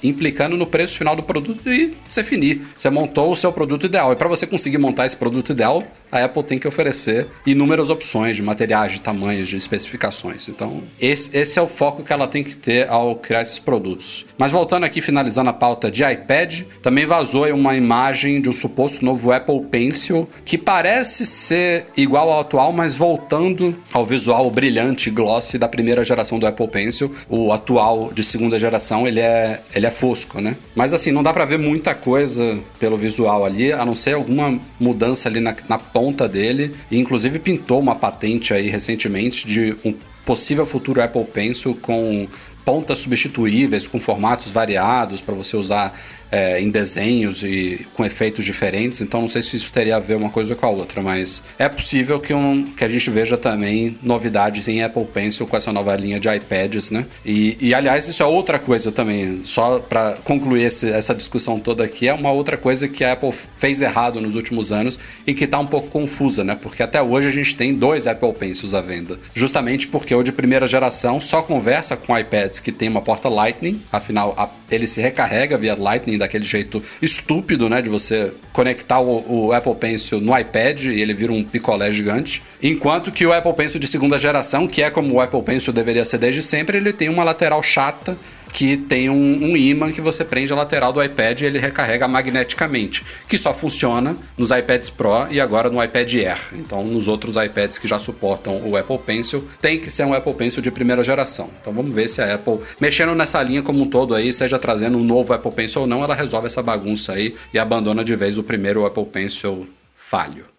[0.03, 2.67] implicando no preço final do produto e você finir.
[2.77, 4.13] Você montou o seu produto ideal.
[4.13, 8.35] E para você conseguir montar esse produto ideal, a Apple tem que oferecer inúmeras opções
[8.35, 10.49] de materiais, de tamanhos, de especificações.
[10.49, 14.27] Então, esse, esse é o foco que ela tem que ter ao criar esses produtos.
[14.37, 19.05] Mas voltando aqui, finalizando a pauta de iPad, também vazou uma imagem de um suposto
[19.05, 25.59] novo Apple Pencil que parece ser igual ao atual, mas voltando ao visual brilhante, glossy
[25.59, 27.15] da primeira geração do Apple Pencil.
[27.29, 30.57] O atual de segunda geração, ele é, ele é fosco, né?
[30.75, 34.59] Mas assim, não dá pra ver muita coisa pelo visual ali, a não ser alguma
[34.79, 36.75] mudança ali na, na ponta dele.
[36.91, 39.95] E inclusive pintou uma patente aí recentemente de um
[40.25, 42.27] possível futuro Apple Pencil com
[42.65, 45.95] pontas substituíveis, com formatos variados para você usar
[46.31, 49.01] é, em desenhos e com efeitos diferentes.
[49.01, 51.69] Então não sei se isso teria a ver uma coisa com a outra, mas é
[51.69, 55.95] possível que, um, que a gente veja também novidades em Apple Pencil com essa nova
[55.97, 57.07] linha de iPads, né?
[57.25, 61.85] E, e aliás, isso é outra coisa também, só para concluir esse, essa discussão toda
[61.85, 65.45] aqui, é uma outra coisa que a Apple fez errado nos últimos anos e que
[65.45, 66.57] está um pouco confusa, né?
[66.61, 70.33] Porque até hoje a gente tem dois Apple Pencils à venda, justamente porque o de
[70.33, 75.01] primeira geração só conversa com iPads que tem uma porta Lightning, afinal a, ele se
[75.01, 77.81] recarrega via Lightning daquele jeito estúpido, né?
[77.81, 82.43] De você conectar o, o, Apple Pencil no iPad e ele vira um picolé gigante.
[82.63, 86.05] Enquanto que o Apple Pencil de segunda geração, que é como o Apple Pencil deveria
[86.05, 88.17] ser desde sempre, ele tem uma lateral chata
[88.55, 92.07] que tem um, um imã que você prende a lateral do iPad e ele recarrega
[92.07, 96.39] magneticamente, que só funciona nos iPads Pro e agora no iPad Air.
[96.53, 100.35] Então, nos outros iPads que já suportam o Apple Pencil, tem que ser um Apple
[100.35, 101.51] Pencil de primeira geração.
[101.61, 104.99] Então, vamos ver se a Apple, mexendo nessa linha como um todo aí, seja trazendo
[104.99, 108.39] um novo Apple Pencil ou não, ela resolve essa bagunça aí e abandona de vez
[108.39, 110.54] o primeiro Apple Pencil falho.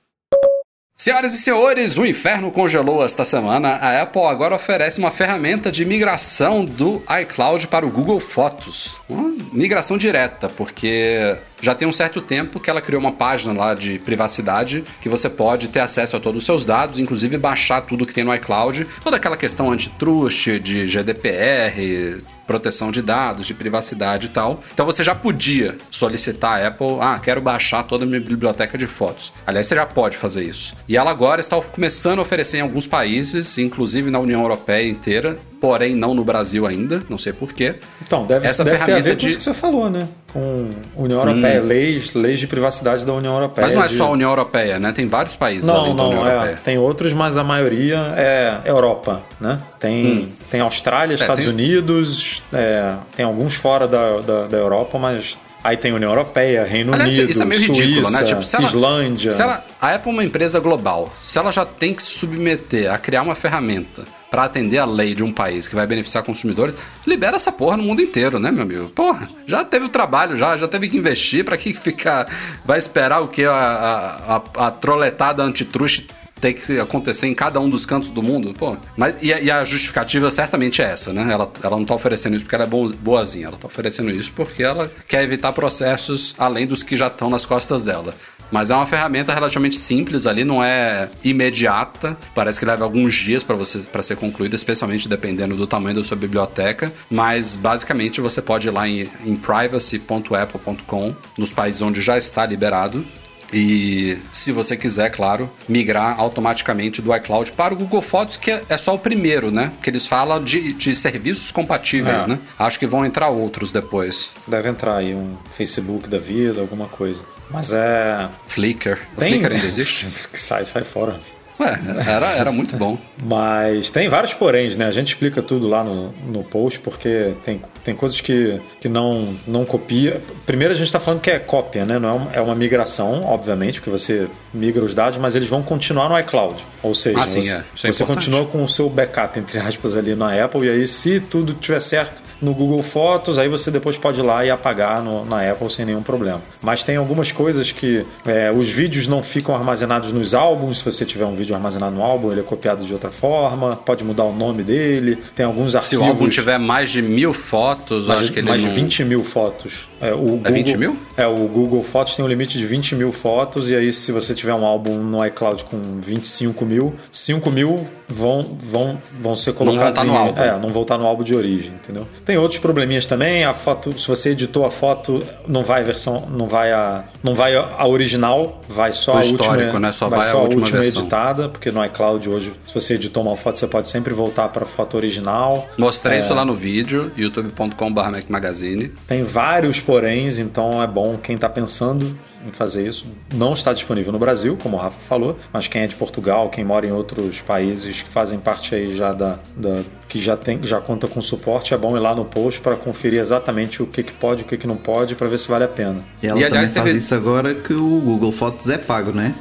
[0.98, 3.72] Senhoras e senhores, o inferno congelou esta semana.
[3.72, 8.96] A Apple agora oferece uma ferramenta de migração do iCloud para o Google Fotos.
[9.10, 11.36] Uma migração direta, porque
[11.66, 15.28] já tem um certo tempo que ela criou uma página lá de privacidade que você
[15.28, 18.86] pode ter acesso a todos os seus dados, inclusive baixar tudo que tem no iCloud.
[19.04, 24.64] Toda aquela questão antitruste, de GDPR, proteção de dados, de privacidade e tal.
[24.74, 28.86] Então você já podia solicitar a Apple, ah, quero baixar toda a minha biblioteca de
[28.86, 29.34] fotos.
[29.46, 30.76] Aliás, você já pode fazer isso.
[30.88, 35.36] E ela agora está começando a oferecer em alguns países, inclusive na União Europeia inteira,
[35.66, 37.76] porém não no Brasil ainda, não sei porquê.
[38.06, 40.08] Então, deve, Essa deve ter a ver de- com isso que você falou, né?
[40.32, 43.66] Com União Europeia, leis, leis de privacidade da União Europeia.
[43.66, 44.92] Mas não é de- só a União Europeia, né?
[44.92, 46.34] Tem vários países Não, além da União não, é.
[46.34, 46.60] Europeia.
[46.64, 49.60] Tem outros, mas a maioria é Europa, né?
[49.80, 55.36] Tem, tem Austrália, Estados tem- Unidos, é, tem alguns fora da, da, da Europa, mas
[55.64, 58.24] aí tem União Europeia, Reino Aliás, Unido, isso é meio Suíça, ridículo, né?
[58.24, 59.32] Tipo, se ela, Islândia.
[59.32, 61.12] se ela- a Apple é uma empresa global.
[61.20, 64.04] Se ela já tem que se submeter a criar uma ferramenta
[64.36, 66.76] para atender a lei de um país que vai beneficiar consumidores,
[67.08, 68.90] libera essa porra no mundo inteiro, né, meu amigo?
[68.90, 72.28] Porra, já teve o trabalho, já, já teve que investir para que ficar.
[72.66, 73.46] Vai esperar o que?
[73.46, 76.08] A, a, a, a troletada antitruste
[76.42, 78.54] ter que acontecer em cada um dos cantos do mundo?
[78.54, 81.32] Pô, mas e, a- e a justificativa certamente é essa, né?
[81.32, 84.62] Ela, ela não tá oferecendo isso porque ela é boazinha, ela tá oferecendo isso porque
[84.64, 88.14] ela quer evitar processos além dos que já estão nas costas dela.
[88.56, 92.16] Mas é uma ferramenta relativamente simples ali, não é imediata.
[92.34, 96.04] Parece que leva alguns dias para você para ser concluída, especialmente dependendo do tamanho da
[96.06, 96.90] sua biblioteca.
[97.12, 103.06] Mas basicamente você pode ir lá em, em privacy.apple.com, nos países onde já está liberado.
[103.54, 108.64] E se você quiser, claro, migrar automaticamente do iCloud para o Google Fotos, que é,
[108.70, 109.72] é só o primeiro, né?
[109.76, 112.28] Porque eles falam de, de serviços compatíveis, É.
[112.28, 112.40] né?
[112.58, 114.32] Acho que vão entrar outros depois.
[114.48, 117.35] Deve entrar aí um Facebook da vida, alguma coisa.
[117.50, 118.30] Mas é.
[118.46, 118.98] Flickr.
[119.16, 119.34] O Tem...
[119.34, 120.08] Flickr ainda existe?
[120.34, 121.20] sai, sai fora.
[121.60, 122.98] Ué, era, era muito bom.
[123.24, 124.86] Mas tem vários poréns, né?
[124.88, 129.34] A gente explica tudo lá no, no post, porque tem, tem coisas que, que não,
[129.48, 130.20] não copia.
[130.46, 131.98] Primeiro a gente está falando que é cópia, né?
[131.98, 135.64] Não é uma, é uma migração, obviamente, porque você migra os dados, mas eles vão
[135.64, 136.66] continuar no iCloud.
[136.84, 137.56] Ou seja, Ah, sim, você, é.
[137.56, 138.08] É você importante.
[138.30, 141.80] continua com o seu backup, entre aspas, ali na Apple, e aí se tudo tiver
[141.80, 145.70] certo no Google Fotos, aí você depois pode ir lá e apagar no- na Apple
[145.70, 146.42] sem nenhum problema.
[146.62, 151.06] Mas tem algumas coisas que é, os vídeos não ficam armazenados nos álbuns, se você
[151.06, 154.34] tiver um vídeo armazenado no álbum, ele é copiado de outra forma, pode mudar o
[154.34, 156.06] nome dele, tem alguns Se arquivos...
[156.06, 158.70] o álbum tiver mais de mil fotos, mais, acho que ele mais não...
[158.70, 159.88] de 20 mil fotos.
[160.02, 160.98] É, o Google, 20 mil?
[161.16, 164.34] É, o Google Fotos tem um limite de 20 mil fotos, e aí se você
[164.34, 170.04] tiver um álbum no iCloud com 25 mil, 5 mil vão, vão, vão ser colocados
[170.04, 170.42] no em- álbum.
[170.42, 172.08] É, não voltar no álbum de origem, entendeu?
[172.26, 176.28] Tem outros probleminhas também, a foto, se você editou a foto, não vai a versão,
[176.30, 179.92] não vai a, não vai a original, vai só O a histórico, última, né?
[179.92, 183.24] Só vai vai só a última última editada, porque no iCloud hoje, se você editou
[183.24, 185.68] uma foto, você pode sempre voltar para a foto original.
[185.78, 186.22] Mostrei É.
[186.22, 188.90] isso lá no vídeo, youtube.com.br Magazine.
[189.08, 192.16] Tem vários poréns, então é bom quem está pensando
[192.48, 193.08] em fazer isso.
[193.34, 196.64] Não está disponível no Brasil, como o Rafa falou, mas quem é de Portugal, quem
[196.64, 200.80] mora em outros países que fazem parte aí já da, da- que já tem, já
[200.82, 204.14] conta com suporte, é bom ir lá no post para conferir exatamente o que, que
[204.14, 206.04] pode, o que, que não pode, para ver se vale a pena.
[206.22, 209.12] E ela E, aliás, também teve- faz isso agora que o Google Fotos é pago,
[209.12, 209.34] né?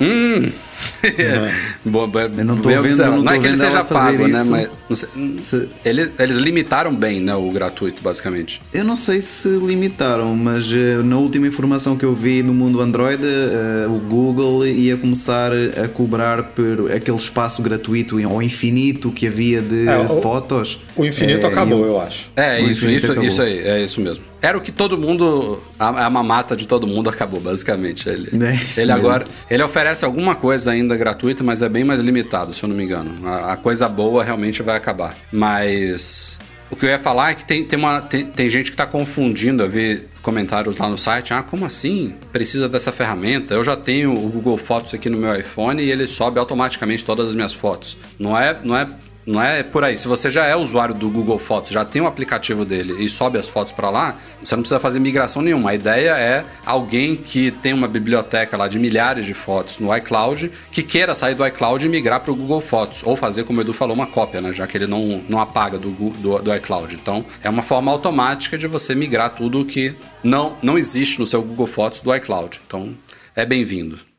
[1.84, 4.42] Boa, boa, Eu não tô bem vendo- não não é que ele seja pago, né?
[4.44, 5.08] Mas não sei-
[5.42, 7.34] Se- eles, eles limitaram bem, né?
[7.34, 8.60] O gratuito, basicamente.
[8.72, 12.80] Eu não sei se limitaram, mas eh, na última informação que eu vi no mundo
[12.80, 19.26] Android, eh, o Google ia começar a cobrar por aquele espaço gratuito ao infinito que
[19.26, 20.80] havia de É, o- fotos.
[20.96, 22.30] O infinito Eh, acabou, eu- eu acho.
[22.36, 23.28] É, isso, isso, acabou.
[23.28, 24.24] isso aí, é isso mesmo.
[24.44, 25.58] Era o que todo mundo.
[25.78, 28.06] A, a mamata de todo mundo acabou, basicamente.
[28.06, 28.28] Ele,
[28.76, 29.24] É ele agora.
[29.48, 32.84] Ele oferece alguma coisa ainda gratuita, mas é bem mais limitado, se eu não me
[32.84, 33.26] engano.
[33.26, 35.16] A, a coisa boa realmente vai acabar.
[35.32, 36.38] Mas.
[36.70, 38.84] O que eu ia falar é que tem, tem, uma, tem, tem gente que tá
[38.84, 41.32] confundindo a ver comentários lá no site.
[41.32, 42.14] Ah, como assim?
[42.30, 43.54] Precisa dessa ferramenta?
[43.54, 47.28] Eu já tenho o Google Fotos aqui no meu iPhone e ele sobe automaticamente todas
[47.28, 47.96] as minhas fotos.
[48.18, 48.88] Não é, não é
[49.26, 49.96] não é por aí.
[49.96, 53.38] Se você já é usuário do Google Fotos, já tem o aplicativo dele e sobe
[53.38, 55.70] as fotos para lá, você não precisa fazer migração nenhuma.
[55.70, 60.50] A ideia é alguém que tem uma biblioteca lá de milhares de fotos no iCloud
[60.70, 63.62] que queira sair do iCloud e migrar para o Google Fotos ou fazer, como o
[63.62, 64.52] Edu falou, uma cópia, né?
[64.52, 66.94] Já que ele não, não apaga do, do, do iCloud.
[66.94, 71.42] Então, é uma forma automática de você migrar tudo que não, não existe no seu
[71.42, 72.60] Google Fotos do iCloud.
[72.66, 72.94] Então,
[73.34, 74.13] é bem-vindo.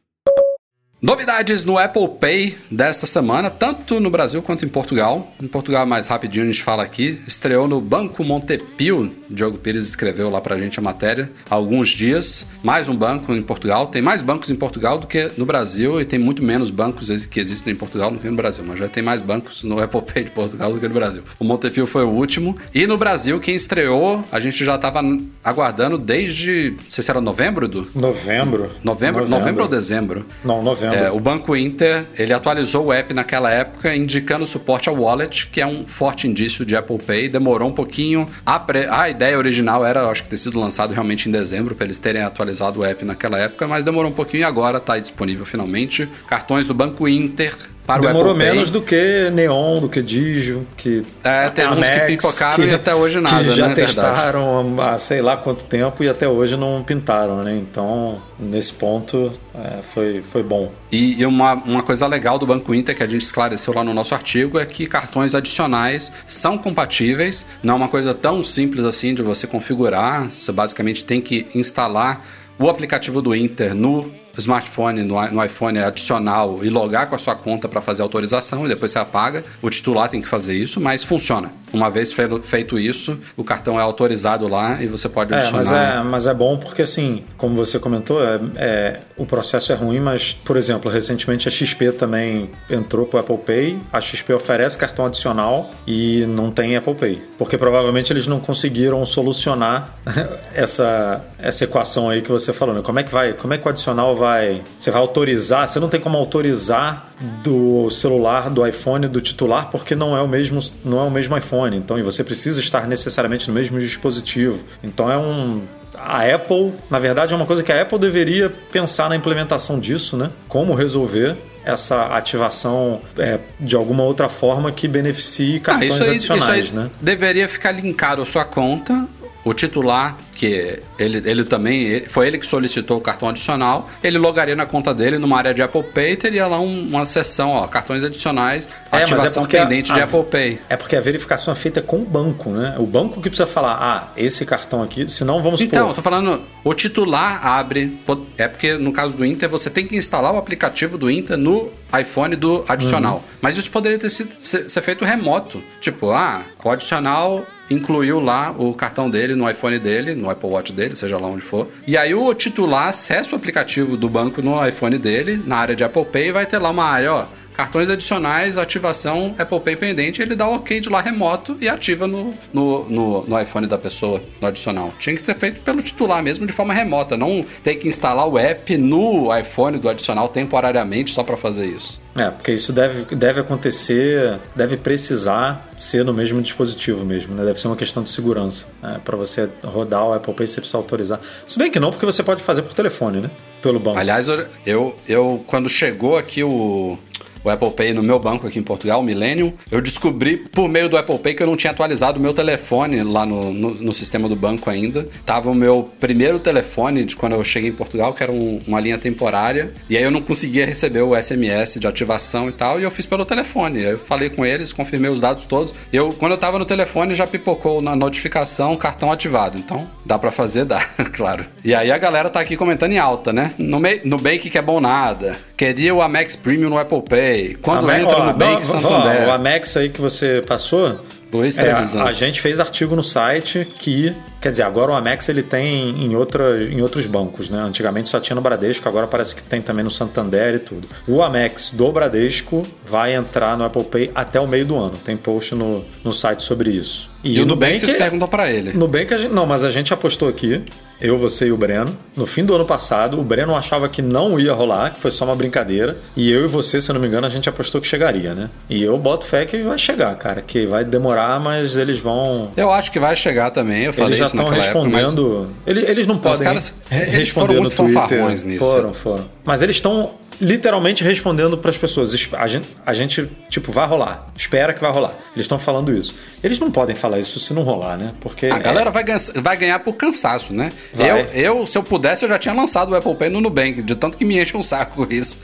[1.05, 5.31] Novidades no Apple Pay desta semana, tanto no Brasil quanto em Portugal.
[5.39, 7.21] Em Portugal, mais rapidinho, a gente fala aqui.
[7.27, 9.15] Estreou no Banco Montepio.
[9.29, 12.47] Diogo Pires escreveu lá pra gente a matéria há alguns dias.
[12.63, 13.85] Mais um banco em Portugal.
[13.85, 17.39] Tem mais bancos em Portugal do que no Brasil e tem muito menos bancos que
[17.39, 18.63] existem em Portugal do que no Brasil.
[18.67, 21.21] Mas já tem mais bancos no Apple Pay de Portugal do que no Brasil.
[21.39, 22.57] O Montepio foi o último.
[22.73, 25.01] E no Brasil, quem estreou, a gente já tava
[25.43, 26.71] aguardando desde.
[26.71, 27.87] Não sei se era novembro, Edu?
[27.93, 28.71] Novembro.
[28.83, 30.25] Novembro, novembro ou dezembro?
[30.43, 30.94] Não, novembro.
[30.95, 35.61] É, o Banco Inter, ele atualizou o app naquela época, indicando suporte ao Wallet, que
[35.61, 37.29] é um forte indício de Apple Pay.
[37.29, 38.27] Demorou um pouquinho.
[38.45, 41.85] A, pre- a ideia original era, acho que ter sido lançado realmente em dezembro, para
[41.85, 45.45] eles terem atualizado o app naquela época, mas demorou um pouquinho e agora está disponível
[45.45, 46.07] finalmente.
[46.27, 47.55] Cartões do Banco Inter
[47.85, 48.53] para Demorou o Apple Pay.
[48.53, 52.95] menos do que Neon, do que Digio, que É, tem uns que pipocaram e até
[52.95, 53.71] hoje nada, que já né?
[53.73, 53.95] É verdade.
[53.95, 57.55] testaram há sei lá quanto tempo e até hoje não pintaram, né?
[57.55, 60.71] Então, nesse ponto, é, foi, foi bom.
[60.91, 63.93] E, e uma, uma coisa legal do Banco Inter que a gente esclareceu lá no
[63.93, 67.45] nosso artigo é que cartões adicionais são compatíveis.
[67.61, 70.27] Não é uma coisa tão simples assim de você configurar.
[70.29, 72.25] Você basicamente tem que instalar
[72.57, 74.09] o aplicativo do Inter no
[74.41, 78.65] smartphone, no, i- no iPhone adicional e logar com a sua conta para fazer autorização
[78.65, 79.43] e depois você apaga.
[79.61, 81.51] O titular tem que fazer isso, mas funciona.
[81.75, 85.57] Uma vez feito, isso, o cartão é autorizado lá e você pode É, adicionar.
[85.57, 89.75] mas é, mas é bom porque, assim, como você comentou, é, é- o processo é
[89.75, 93.79] ruim, mas, por exemplo, recentemente a XP também entrou pro Apple Pay.
[93.91, 97.21] A XP oferece cartão adicional e não tem Apple Pay.
[97.37, 99.95] Porque provavelmente eles não conseguiram solucionar
[100.53, 102.75] essa, essa equação aí que você falou.
[102.75, 102.81] Né?
[102.81, 103.33] Como é que vai?
[103.33, 104.61] Como é que o adicional vai.
[104.79, 105.67] Você vai autorizar?
[105.67, 107.09] Você não tem como autorizar
[107.43, 111.35] do celular, do iPhone, do titular, porque não é o mesmo, não é o mesmo
[111.37, 111.64] iPhone.
[111.73, 114.63] Então, e você precisa estar necessariamente no mesmo dispositivo.
[114.83, 115.61] Então é um.
[115.97, 120.17] A Apple, na verdade, é uma coisa que a Apple deveria pensar na implementação disso,
[120.17, 120.29] né?
[120.47, 126.17] Como resolver essa ativação é, de alguma outra forma que beneficie Ah, cartões isso aí,
[126.17, 126.91] isso adicionais, aí né?
[127.01, 129.07] deveria ficar linkado à sua conta.
[129.45, 134.55] O titular, que ele, ele também foi ele que solicitou o cartão adicional, ele logaria
[134.55, 137.67] na conta dele numa área de Apple Pay e teria lá um- uma seção, ó,
[137.67, 140.59] cartões adicionais, É, é ativação porque a- pendente de a- Apple Pay.
[140.67, 142.75] É porque a verificação é feita com o banco, né?
[142.79, 145.95] O banco que precisa falar, ah, esse cartão aqui, senão vamos Então, eu supor.
[145.95, 147.97] tô falando, o titular abre.
[148.39, 151.69] É porque no caso do Inter, você tem que instalar o aplicativo do Inter no
[152.01, 153.23] iPhone do adicional.
[153.41, 155.61] Mas isso poderia ter sido ser, ser feito remoto.
[155.79, 160.71] Tipo, ah, o adicional incluiu lá o cartão dele no iPhone dele, no Apple Watch
[160.71, 161.67] dele, seja lá onde for.
[161.87, 165.83] E aí o titular acessa o aplicativo do banco no iPhone dele, na área de
[165.83, 167.25] Apple Pay, e vai ter lá uma área, ó.
[167.55, 172.05] Cartões adicionais, ativação Apple Pay pendente, ele dá o ok de lá remoto e ativa
[172.07, 174.93] no, no, no, no iPhone da pessoa, no adicional.
[174.99, 178.37] Tinha que ser feito pelo titular mesmo, de forma remota, não ter que instalar o
[178.37, 182.01] app no iPhone do adicional temporariamente só para fazer isso.
[182.17, 187.43] É, porque isso deve, deve acontecer, deve precisar ser no mesmo dispositivo mesmo, né?
[187.43, 188.67] Deve ser uma questão de segurança.
[188.81, 189.01] Né?
[189.03, 191.19] Para você rodar o Apple Pay, você precisa autorizar.
[191.45, 193.29] Se bem que não, porque você pode fazer por telefone, né?
[193.61, 193.99] Pelo banco.
[193.99, 196.97] Aliás, eu, eu, eu- quando chegou aqui o,
[197.45, 200.89] o Apple Pay no meu banco aqui em Portugal, o Millennium, eu descobri por meio
[200.89, 203.93] do Apple Pay que eu não tinha atualizado o meu telefone lá no, no, no
[203.93, 205.07] sistema do banco ainda.
[205.25, 208.79] Tava o meu primeiro telefone de quando eu cheguei em Portugal, que era um- uma
[208.79, 212.83] linha temporária, e aí eu não conseguia receber o SMS de ativação e tal, e
[212.83, 213.81] eu fiz pelo telefone.
[213.83, 215.73] Eu falei com eles, confirmei os dados todos.
[215.93, 219.57] Eu, quando eu tava no telefone, já pipocou na notificação cartão ativado.
[219.57, 220.79] Então, dá pra fazer, dá,
[221.13, 221.45] claro.
[221.63, 223.51] E aí a galera tá aqui comentando em alta, né?
[223.57, 225.37] No Nubank que é bom nada.
[225.57, 227.55] Queria o Amex Premium no Apple Pay.
[227.61, 229.27] Quando Ame- entra ó, no lá, Santander.
[229.27, 230.99] O Amex aí que você passou.
[231.31, 232.03] Luiz é, Trevisan.
[232.03, 236.15] a gente fez artigo no site que, quer dizer, agora o Amex ele tem em,
[236.15, 237.57] outra, em outros bancos, né?
[237.57, 240.87] Antigamente só tinha no Bradesco, agora parece que tem também no Santander e tudo.
[241.07, 244.97] O Amex do Bradesco vai entrar no Apple Pay até o meio do ano.
[245.03, 247.09] Tem post no, no site sobre isso.
[247.23, 248.71] E o Nubank vocês perguntam pra ele.
[248.73, 250.63] Nubank, a gente, não, mas a gente apostou aqui,
[251.01, 251.97] eu, você e o Breno.
[252.15, 255.25] No fim do ano passado, o Breno achava que não ia rolar, que foi só
[255.25, 255.97] uma brincadeira.
[256.15, 258.49] E eu e você, se não me engano, a gente apostou que chegaria, né?
[258.69, 260.41] E eu boto fé que vai chegar, cara.
[260.41, 262.51] Que vai demorar, mas eles vão.
[262.55, 263.85] Eu acho que vai chegar também.
[263.85, 265.51] Eu falei Eles já isso estão naquela época, mas- respondendo.
[265.65, 268.01] Eles, eles não podem caras- re- eles foram no muito Twitter.
[268.01, 268.59] fanfarrões nisso.
[268.59, 269.25] Foram, foram.
[269.43, 270.11] Mas eles estão
[270.41, 272.13] literalmente respondendo para as pessoas.
[272.13, 274.27] Es- A gente, a gente, tipo, vai rolar.
[274.37, 275.13] Espera que vai rolar.
[275.33, 276.13] Eles estão falando isso.
[276.43, 278.11] Eles não podem falar isso se não rolar, né?
[278.19, 280.73] Porque A galera vai, ganhar, vai ganhar por cansaço, né?
[280.93, 281.09] Vai.
[281.09, 281.17] Eu,
[281.59, 284.17] eu, se eu pudesse, eu já tinha lançado o Apple Pay no Nubank, de tanto
[284.17, 285.39] que me enche um saco isso.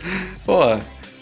[0.45, 0.59] Pô,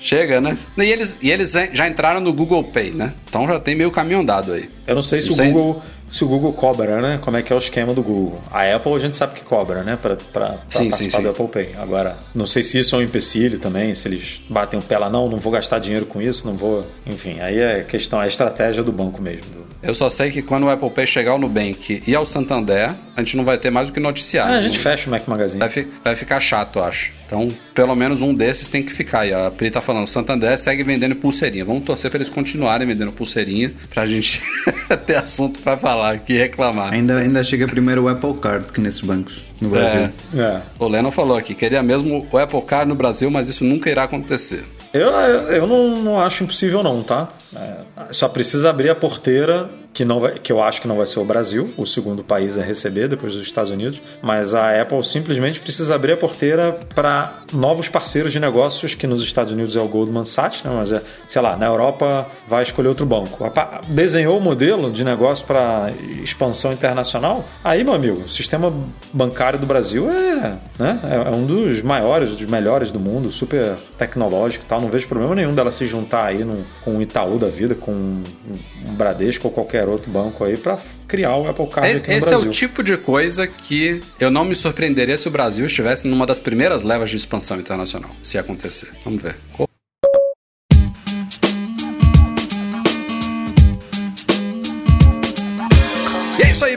[0.02, 0.58] chega, né?
[0.78, 3.14] E eles, e eles já entraram no Google Pay, né?
[3.30, 4.68] Então já tem meio caminho andado aí.
[4.88, 5.52] Eu não sei se Não o sei.
[5.52, 7.20] Google se o Google cobra, né?
[7.22, 8.42] Como é que é o esquema do Google?
[8.52, 9.98] A Apple a gente sabe que cobra, né?
[10.02, 11.72] Pra, pra Sim, sim, participar do Apple Pay.
[11.78, 15.10] Agora, não sei se isso é um empecilho também, se eles batem o pé lá,
[15.10, 16.86] não, não vou gastar dinheiro com isso, não vou.
[17.06, 19.46] Enfim, aí é questão, é a estratégia do banco mesmo.
[19.82, 23.22] Eu só sei que quando o Apple Pay chegar ao Nubank e ao Santander, a
[23.22, 24.48] gente não vai ter mais o que noticiar.
[24.48, 25.60] Ah, a gente Não- fecha o Mac Magazine.
[25.60, 27.12] Vai, fi- vai ficar chato, eu acho.
[27.26, 27.50] Então,
[27.80, 29.26] pelo menos um desses tem que ficar.
[29.26, 31.64] E a Pri tá falando, o Santander segue vendendo pulseirinha.
[31.64, 34.44] Vamos torcer pra eles continuarem vendendo pulseirinha pra gente
[35.08, 36.92] ter assunto pra falar aqui e reclamar.
[36.92, 40.10] Ainda, ainda chega primeiro o Apple Card que nesses bancos no Brasil.
[40.36, 40.42] É.
[40.42, 40.62] É.
[40.78, 44.04] O Lennon falou aqui, queria mesmo o Apple Car no Brasil, mas isso nunca irá
[44.04, 44.66] acontecer.
[44.94, 47.30] Eu, eu, eu não, não acho impossível, não, tá?
[47.56, 47.74] É,
[48.12, 51.20] só precisa abrir a porteira, que, não vai, que eu acho que não vai ser
[51.20, 55.60] o Brasil, o segundo país a receber depois dos Estados Unidos, mas a Apple simplesmente
[55.60, 59.88] precisa abrir a porteira para novos parceiros de negócios, que nos Estados Unidos é o
[59.88, 60.72] Goldman Sachs, né?
[60.74, 63.52] mas é, sei lá, na Europa vai escolher outro banco.
[63.90, 65.92] Desenhou o modelo de negócio para
[66.24, 68.72] expansão internacional, aí, meu amigo, o sistema
[69.12, 71.00] bancário do Brasil é, né?
[71.04, 74.80] é, é um dos maiores, dos melhores do mundo, super tecnológico e tal.
[74.80, 77.89] Não vejo problema nenhum dela se juntar aí no, com o Itaú da vida, com
[77.90, 80.78] um Bradesco ou qualquer outro banco aí para
[81.08, 82.50] criar o Apple Card aqui no Esse é Brasil.
[82.50, 86.40] o tipo de coisa que eu não me surpreenderia se o Brasil estivesse numa das
[86.40, 88.90] primeiras levas de expansão internacional, se acontecer.
[89.04, 89.36] Vamos ver.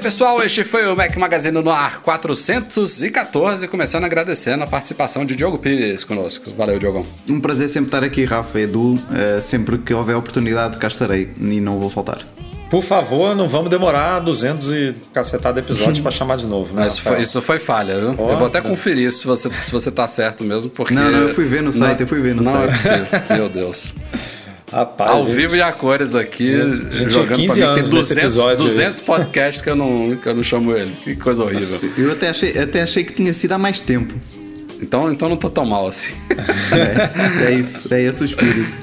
[0.03, 0.43] Pessoal.
[0.43, 6.03] Este foi o Mac Magazine no ar 414, começando agradecendo a participação de Diogo Pires
[6.03, 6.51] conosco.
[6.57, 7.07] Valeu, Diogão.
[7.29, 8.99] Um prazer sempre estar aqui, Rafa, Edu.
[9.15, 12.19] Eh, sempre que houver oportunidade, cá estarei e não vou faltar.
[12.69, 16.89] Por favor, não vamos demorar 200 e cacetada episódios pra chamar de novo, né?
[16.89, 18.15] Isso foi, isso foi falha, viu?
[18.19, 20.95] Ó, eu vou até conferir se você, se você tá certo mesmo, porque.
[20.95, 22.69] Não, não, eu fui ver no site, eu fui ver no não site.
[22.69, 23.07] é possível.
[23.37, 23.95] Meu Deus.
[24.73, 26.51] Rapaz, Ao gente, vivo e a cores aqui,
[27.09, 27.49] jogando 15 pra mim.
[27.53, 28.71] Tem anos nesse 200, episódio aí.
[28.71, 30.97] 200 podcasts que eu, não, que eu não chamo ele.
[31.05, 31.79] Que coisa horrível.
[31.99, 34.15] Eu até achei, até achei que tinha sido há mais tempo.
[34.81, 36.15] Então, então não tô tão mal assim.
[36.73, 38.77] É, é isso, é esse o espírito.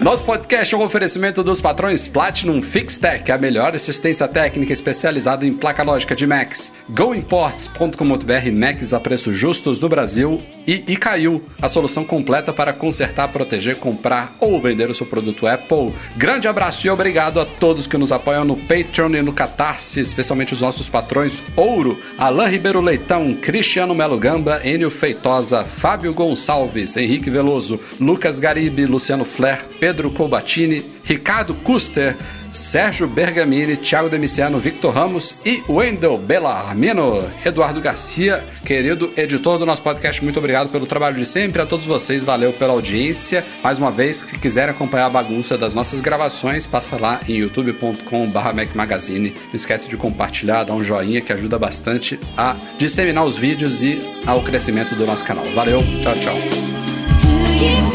[0.00, 5.52] Nosso podcast é um oferecimento dos patrões Platinum FixTech, a melhor assistência técnica especializada em
[5.52, 6.72] placa lógica de Macs.
[6.88, 10.40] GoImports.com.br, Macs a preços justos no Brasil.
[10.64, 15.92] E Icaiu, a solução completa para consertar, proteger, comprar ou vender o seu produto Apple.
[16.16, 20.52] Grande abraço e obrigado a todos que nos apoiam no Patreon e no Catarse, especialmente
[20.52, 27.30] os nossos patrões Ouro, Alain Ribeiro Leitão, Cristiano Melo Gamba, Enio Feitosa, Fábio Gonçalves, Henrique
[27.30, 32.16] Veloso, Lucas Garibe, Luciano Flair, Pedro Colbatini, Ricardo Custer,
[32.50, 37.24] Sérgio Bergamini, Thiago Demiciano, Victor Ramos e Wendel Bellarmino.
[37.44, 41.60] Eduardo Garcia, querido editor do nosso podcast, muito obrigado pelo trabalho de sempre.
[41.60, 43.44] A todos vocês, valeu pela audiência.
[43.62, 48.74] Mais uma vez, se quiserem acompanhar a bagunça das nossas gravações, passa lá em youtube.com.br
[48.74, 49.34] Magazine.
[49.48, 53.98] Não esquece de compartilhar, dar um joinha que ajuda bastante a disseminar os vídeos e
[54.26, 55.44] ao crescimento do nosso canal.
[55.54, 57.87] Valeu, tchau, tchau.